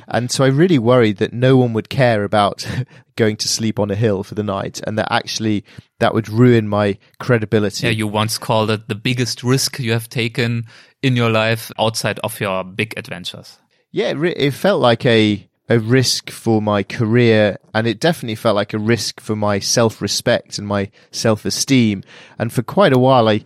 [0.07, 2.67] And so I really worried that no one would care about
[3.15, 5.63] going to sleep on a hill for the night and that actually
[5.99, 7.87] that would ruin my credibility.
[7.87, 10.65] Yeah you once called it the biggest risk you have taken
[11.01, 13.59] in your life outside of your big adventures.
[13.91, 18.35] Yeah it, re- it felt like a a risk for my career and it definitely
[18.35, 22.03] felt like a risk for my self-respect and my self-esteem.
[22.37, 23.43] And for quite a while i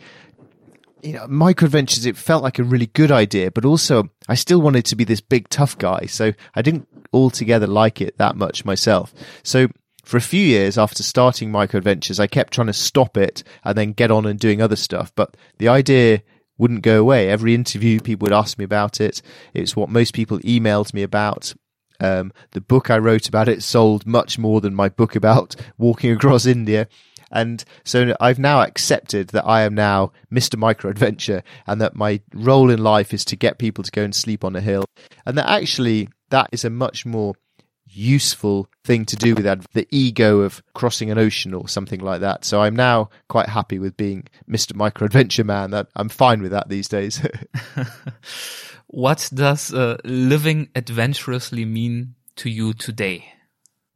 [1.04, 4.60] you know micro adventures it felt like a really good idea but also i still
[4.60, 8.66] wanted to be this big tough guy so i didn't altogether like it that much
[8.66, 9.14] myself.
[9.44, 9.68] So
[10.04, 13.78] for a few years after starting micro adventures i kept trying to stop it and
[13.78, 16.22] then get on and doing other stuff but the idea
[16.58, 17.30] wouldn't go away.
[17.30, 19.22] Every interview people would ask me about it.
[19.54, 21.54] It's what most people emailed me about
[22.00, 26.12] um, the book I wrote about it sold much more than my book about walking
[26.12, 26.88] across India.
[27.32, 30.58] And so I've now accepted that I am now Mr.
[30.58, 34.16] Micro Adventure and that my role in life is to get people to go and
[34.16, 34.86] sleep on a hill.
[35.26, 37.36] And that actually that is a much more
[37.90, 42.46] useful thing to do with the ego of crossing an ocean or something like that.
[42.46, 44.76] So I'm now quite happy with being Mr.
[44.76, 45.72] Micro Adventure Man.
[45.72, 47.22] That I'm fine with that these days.
[48.88, 53.34] what does uh, living adventurously mean to you today?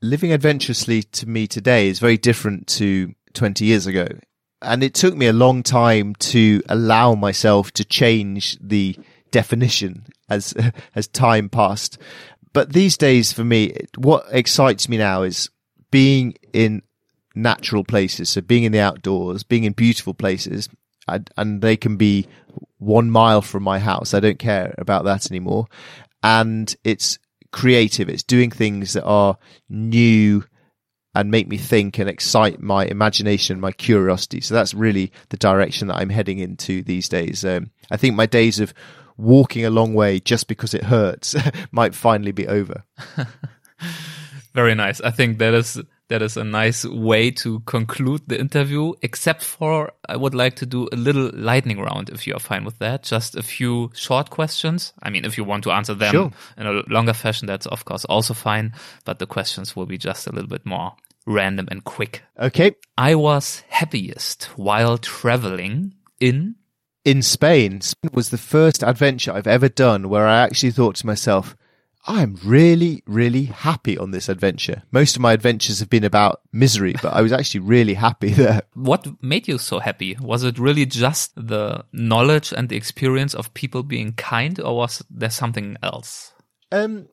[0.01, 4.07] Living adventurously to me today is very different to 20 years ago.
[4.61, 8.95] And it took me a long time to allow myself to change the
[9.31, 10.53] definition as
[10.95, 11.97] as time passed.
[12.53, 15.49] But these days, for me, what excites me now is
[15.89, 16.81] being in
[17.33, 18.29] natural places.
[18.29, 20.67] So being in the outdoors, being in beautiful places,
[21.11, 22.27] and, and they can be
[22.77, 24.13] one mile from my house.
[24.13, 25.67] I don't care about that anymore.
[26.23, 27.19] And it's
[27.51, 28.09] creative.
[28.09, 29.37] It's doing things that are
[29.69, 30.43] new
[31.13, 34.39] and make me think and excite my imagination, my curiosity.
[34.41, 37.43] So that's really the direction that I'm heading into these days.
[37.43, 38.73] Um, I think my days of
[39.17, 41.35] walking a long way just because it hurts
[41.71, 42.83] might finally be over.
[44.53, 45.01] Very nice.
[45.01, 45.81] I think that is
[46.11, 48.93] that is a nice way to conclude the interview.
[49.01, 52.65] Except for, I would like to do a little lightning round if you are fine
[52.65, 53.03] with that.
[53.03, 54.91] Just a few short questions.
[55.01, 56.31] I mean, if you want to answer them sure.
[56.57, 58.73] in a longer fashion, that's of course also fine.
[59.05, 62.23] But the questions will be just a little bit more random and quick.
[62.37, 62.75] Okay.
[62.97, 66.55] I was happiest while traveling in
[67.05, 67.79] in Spain.
[67.79, 71.55] Spain was the first adventure I've ever done where I actually thought to myself,
[72.07, 74.83] I'm really, really happy on this adventure.
[74.91, 78.61] Most of my adventures have been about misery, but I was actually really happy there.
[78.73, 80.17] What made you so happy?
[80.19, 85.03] Was it really just the knowledge and the experience of people being kind, or was
[85.09, 86.33] there something else?
[86.71, 87.07] Um,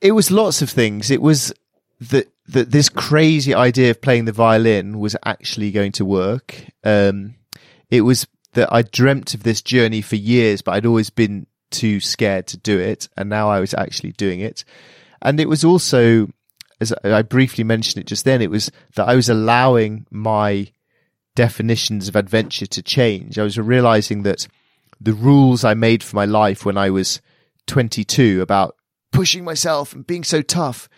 [0.00, 1.10] it was lots of things.
[1.10, 1.52] It was
[2.00, 6.64] that that this crazy idea of playing the violin was actually going to work.
[6.82, 7.34] Um,
[7.90, 12.00] it was that I dreamt of this journey for years, but I'd always been too
[12.00, 13.08] scared to do it.
[13.16, 14.64] And now I was actually doing it.
[15.22, 16.28] And it was also,
[16.80, 20.68] as I briefly mentioned it just then, it was that I was allowing my
[21.34, 23.38] definitions of adventure to change.
[23.38, 24.46] I was realizing that
[25.00, 27.20] the rules I made for my life when I was
[27.66, 28.76] 22 about
[29.12, 30.88] pushing myself and being so tough,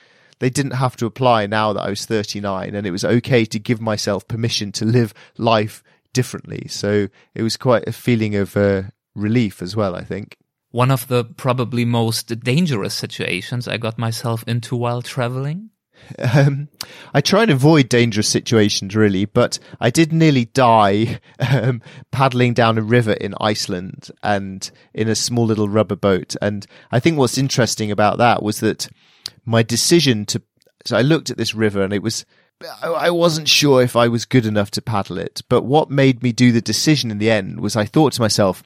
[0.41, 3.59] they didn't have to apply now that I was 39 and it was okay to
[3.59, 6.67] give myself permission to live life differently.
[6.69, 8.83] So it was quite a feeling of uh,
[9.15, 10.37] relief as well, I think.
[10.73, 15.71] One of the probably most dangerous situations I got myself into while traveling.
[16.19, 16.69] Um,
[17.15, 22.79] I try and avoid dangerous situations really, but I did nearly die um, paddling down
[22.79, 26.35] a river in Iceland and in a small little rubber boat.
[26.43, 28.89] And I think what's interesting about that was that
[29.45, 30.43] my decision to,
[30.85, 32.25] so I looked at this river and it was,
[32.83, 36.33] I wasn't sure if I was good enough to paddle it, but what made me
[36.33, 38.63] do the decision in the end was I thought to myself,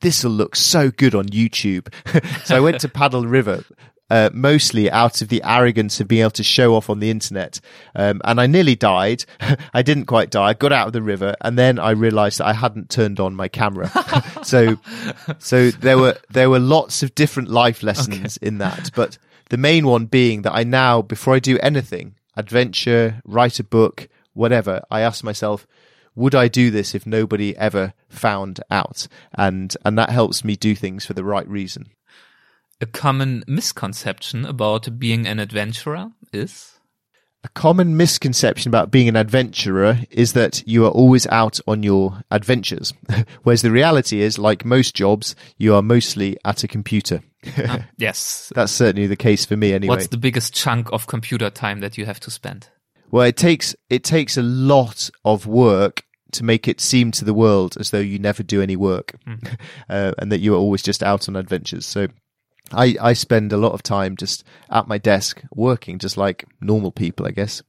[0.00, 1.92] this will look so good on YouTube.
[2.44, 3.64] so I went to paddle river,
[4.10, 7.60] uh, mostly out of the arrogance of being able to show off on the internet.
[7.94, 9.24] Um, and I nearly died.
[9.74, 10.46] I didn't quite die.
[10.46, 13.34] I got out of the river and then I realized that I hadn't turned on
[13.34, 13.90] my camera.
[14.42, 14.76] so,
[15.38, 18.46] so there were, there were lots of different life lessons okay.
[18.46, 19.18] in that, but
[19.50, 24.08] the main one being that I now, before I do anything, adventure, write a book,
[24.34, 25.66] whatever, I ask myself,
[26.18, 29.06] would I do this if nobody ever found out?
[29.36, 31.86] And, and that helps me do things for the right reason.
[32.80, 36.72] A common misconception about being an adventurer is?
[37.44, 42.20] A common misconception about being an adventurer is that you are always out on your
[42.32, 42.92] adventures.
[43.44, 47.22] Whereas the reality is, like most jobs, you are mostly at a computer.
[47.56, 48.52] uh, yes.
[48.56, 49.94] That's certainly the case for me anyway.
[49.94, 52.70] What's the biggest chunk of computer time that you have to spend?
[53.10, 57.34] Well, it takes, it takes a lot of work to make it seem to the
[57.34, 59.56] world as though you never do any work mm.
[59.88, 61.86] uh, and that you are always just out on adventures.
[61.86, 62.08] So
[62.72, 66.92] I, I spend a lot of time just at my desk working just like normal
[66.92, 67.62] people, I guess.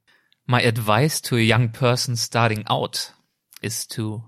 [0.48, 3.12] My advice to a young person starting out
[3.62, 4.24] is to.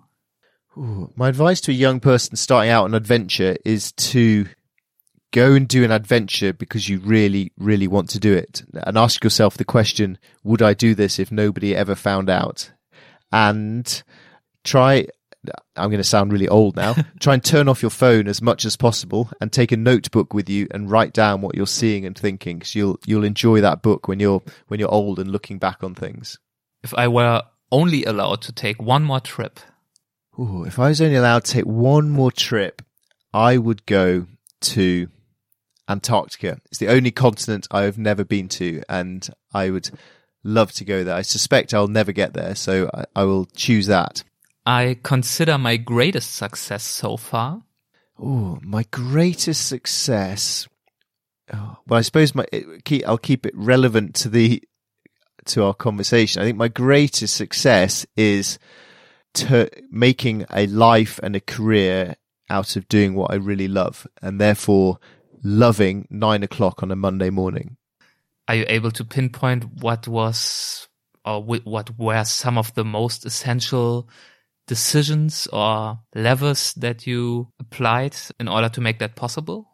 [0.77, 4.45] Ooh, my advice to a young person starting out on adventure is to
[5.31, 9.23] go and do an adventure because you really, really want to do it and ask
[9.23, 12.71] yourself the question, would I do this if nobody ever found out?
[13.31, 14.03] And
[14.63, 15.07] try
[15.75, 16.95] I'm going to sound really old now.
[17.19, 20.49] Try and turn off your phone as much as possible and take a notebook with
[20.49, 24.07] you and write down what you're seeing and thinking because you'll you'll enjoy that book
[24.07, 26.37] when you're when you're old and looking back on things.
[26.83, 27.41] If I were
[27.71, 29.59] only allowed to take one more trip.
[30.39, 32.81] Ooh, if I was only allowed to take one more trip,
[33.33, 34.27] I would go
[34.61, 35.07] to
[35.89, 36.59] Antarctica.
[36.65, 39.89] It's the only continent I have never been to and I would
[40.43, 41.15] love to go there.
[41.15, 44.23] I suspect I'll never get there, so I, I will choose that.
[44.65, 47.63] I consider my greatest success so far.
[48.19, 50.67] Oh, my greatest success.
[51.51, 52.45] oh, well, I suppose my
[53.05, 54.61] I'll keep it relevant to the
[55.45, 56.41] to our conversation.
[56.41, 58.59] I think my greatest success is
[59.33, 62.15] to making a life and a career
[62.49, 64.99] out of doing what I really love, and therefore
[65.43, 67.77] loving nine o'clock on a Monday morning.
[68.47, 70.87] Are you able to pinpoint what was
[71.25, 74.09] or what were some of the most essential
[74.67, 79.67] decisions or levers that you applied in order to make that possible?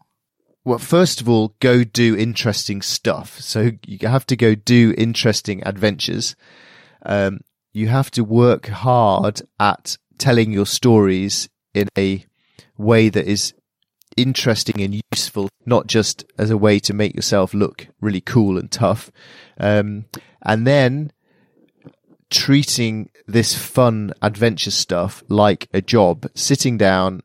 [0.66, 3.40] Well, first of all, go do interesting stuff.
[3.40, 6.36] So you have to go do interesting adventures.
[7.06, 7.40] Um,
[7.72, 12.26] you have to work hard at telling your stories in a
[12.78, 13.54] way that is
[14.18, 18.72] interesting and useful, not just as a way to make yourself look really cool and
[18.72, 19.12] tough.
[19.60, 20.06] Um,
[20.42, 21.12] and then
[22.30, 27.22] treating this fun adventure stuff like a job, sitting down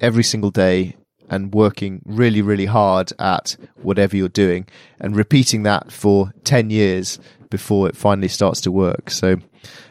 [0.00, 0.96] every single day
[1.28, 4.66] and working really, really hard at whatever you're doing
[5.00, 7.18] and repeating that for 10 years
[7.50, 9.10] before it finally starts to work.
[9.10, 9.36] So,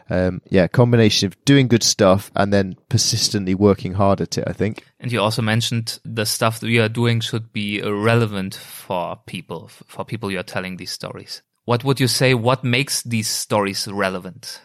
[0.09, 4.53] um, yeah, combination of doing good stuff and then persistently working hard at it, I
[4.53, 4.85] think.
[4.99, 9.69] And you also mentioned the stuff that we are doing should be relevant for people,
[9.69, 11.41] for people you are telling these stories.
[11.65, 12.33] What would you say?
[12.33, 14.61] What makes these stories relevant?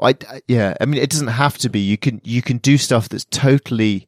[0.00, 0.14] I,
[0.46, 1.80] yeah, I mean, it doesn't have to be.
[1.80, 4.06] You can, you can do stuff that's totally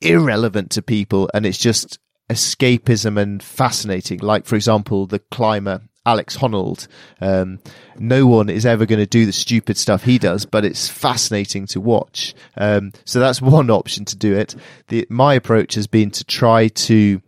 [0.00, 4.18] irrelevant to people and it's just escapism and fascinating.
[4.18, 6.88] Like, for example, the climber Alex Honnold.
[7.20, 7.58] Um,
[7.98, 11.66] no one is ever going to do the stupid stuff he does, but it's fascinating
[11.66, 12.34] to watch.
[12.56, 14.54] Um, so that's one option to do it.
[14.88, 17.20] The, my approach has been to try to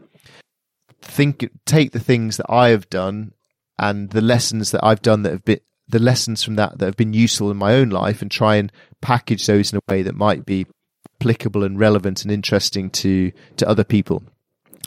[1.03, 3.33] think, take the things that I have done
[3.81, 6.97] and the lessons that I've done that have been, the lessons from that that have
[6.97, 8.71] been useful in my own life and try and
[9.01, 10.67] package those in a way that might be
[11.17, 14.23] applicable and relevant and interesting to to other people.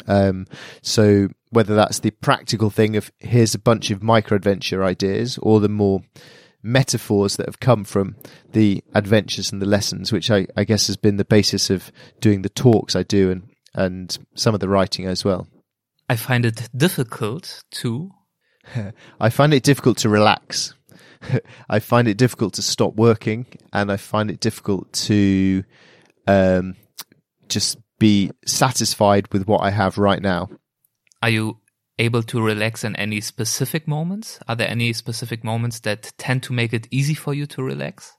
[0.07, 0.47] Um,
[0.81, 5.59] so whether that's the practical thing of here's a bunch of micro adventure ideas, or
[5.59, 6.03] the more
[6.61, 8.15] metaphors that have come from
[8.53, 11.91] the adventures and the lessons, which I, I guess has been the basis of
[12.21, 15.47] doing the talks I do and and some of the writing as well.
[16.07, 18.11] I find it difficult to.
[19.19, 20.73] I find it difficult to relax.
[21.69, 25.63] I find it difficult to stop working, and I find it difficult to
[26.27, 26.75] um,
[27.49, 30.49] just be satisfied with what I have right now.
[31.21, 31.59] Are you
[31.99, 34.39] able to relax in any specific moments?
[34.47, 38.17] Are there any specific moments that tend to make it easy for you to relax?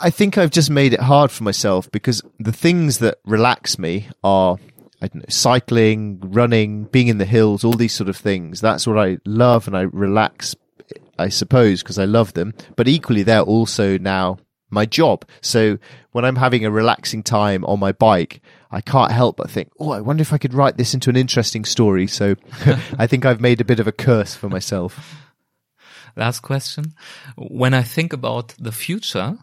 [0.00, 4.08] I think I've just made it hard for myself because the things that relax me
[4.22, 4.58] are
[5.04, 8.62] I don't know, cycling, running, being in the hills, all these sort of things.
[8.62, 10.56] That's what I love and I relax,
[11.18, 12.54] I suppose, because I love them.
[12.74, 14.38] But equally, they're also now
[14.70, 15.26] my job.
[15.42, 15.78] So
[16.12, 18.40] when I'm having a relaxing time on my bike,
[18.70, 21.16] I can't help but think, oh, I wonder if I could write this into an
[21.16, 22.06] interesting story.
[22.06, 22.36] So
[22.98, 25.20] I think I've made a bit of a curse for myself.
[26.16, 26.94] Last question.
[27.36, 29.36] When I think about the future.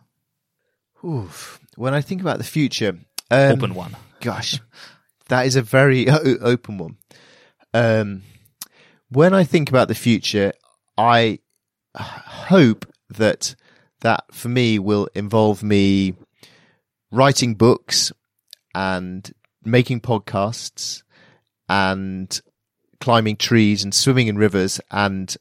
[1.05, 1.59] Oof.
[1.75, 2.97] When I think about the future.
[3.29, 3.95] Um, open one.
[4.21, 4.59] Gosh,
[5.31, 6.09] that is a very
[6.41, 6.97] open one.
[7.73, 8.23] Um,
[9.09, 10.51] when I think about the future,
[10.97, 11.39] I
[11.95, 13.55] hope that
[14.01, 16.15] that for me will involve me
[17.11, 18.11] writing books
[18.75, 19.31] and
[19.63, 21.03] making podcasts
[21.69, 22.41] and
[22.99, 25.37] climbing trees and swimming in rivers and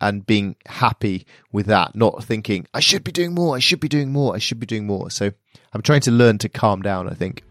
[0.00, 3.88] and being happy with that not thinking I should be doing more I should be
[3.88, 5.32] doing more I should be doing more so
[5.72, 7.42] I'm trying to learn to calm down I think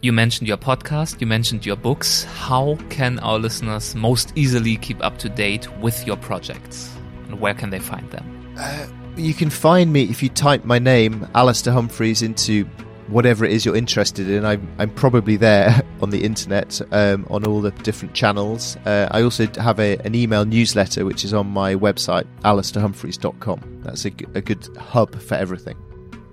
[0.00, 5.02] you mentioned your podcast you mentioned your books how can our listeners most easily keep
[5.04, 6.94] up to date with your projects
[7.26, 8.86] and where can they find them uh,
[9.18, 12.64] you can find me if you type my name, Alastair Humphreys, into
[13.08, 14.44] whatever it is you're interested in.
[14.44, 18.76] I'm, I'm probably there on the internet um, on all the different channels.
[18.86, 23.80] Uh, I also have a, an email newsletter which is on my website, alastairhumphreys.com.
[23.82, 25.76] That's a, a good hub for everything.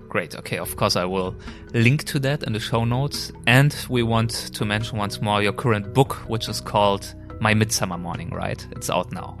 [0.08, 0.34] Great.
[0.36, 1.34] Okay, of course, I will
[1.72, 3.32] link to that in the show notes.
[3.46, 7.98] And we want to mention once more your current book, which is called My Midsummer
[7.98, 8.66] Morning, right?
[8.72, 9.38] It's out now.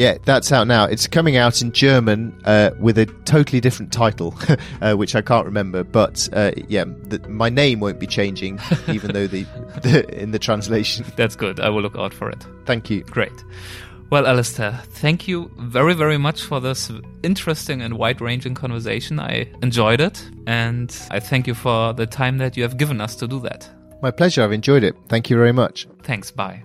[0.00, 0.84] Yeah, that's out now.
[0.84, 4.34] It's coming out in German uh, with a totally different title,
[4.80, 5.84] uh, which I can't remember.
[5.84, 9.42] But uh, yeah, the, my name won't be changing, even though the,
[9.82, 11.04] the, in the translation.
[11.16, 11.60] That's good.
[11.60, 12.46] I will look out for it.
[12.64, 13.02] Thank you.
[13.02, 13.44] Great.
[14.10, 16.90] Well, Alastair, thank you very, very much for this
[17.22, 19.20] interesting and wide ranging conversation.
[19.20, 23.14] I enjoyed it, and I thank you for the time that you have given us
[23.16, 23.70] to do that.
[24.02, 24.42] My pleasure.
[24.42, 24.96] I've enjoyed it.
[25.08, 25.86] Thank you very much.
[26.02, 26.32] Thanks.
[26.32, 26.64] Bye.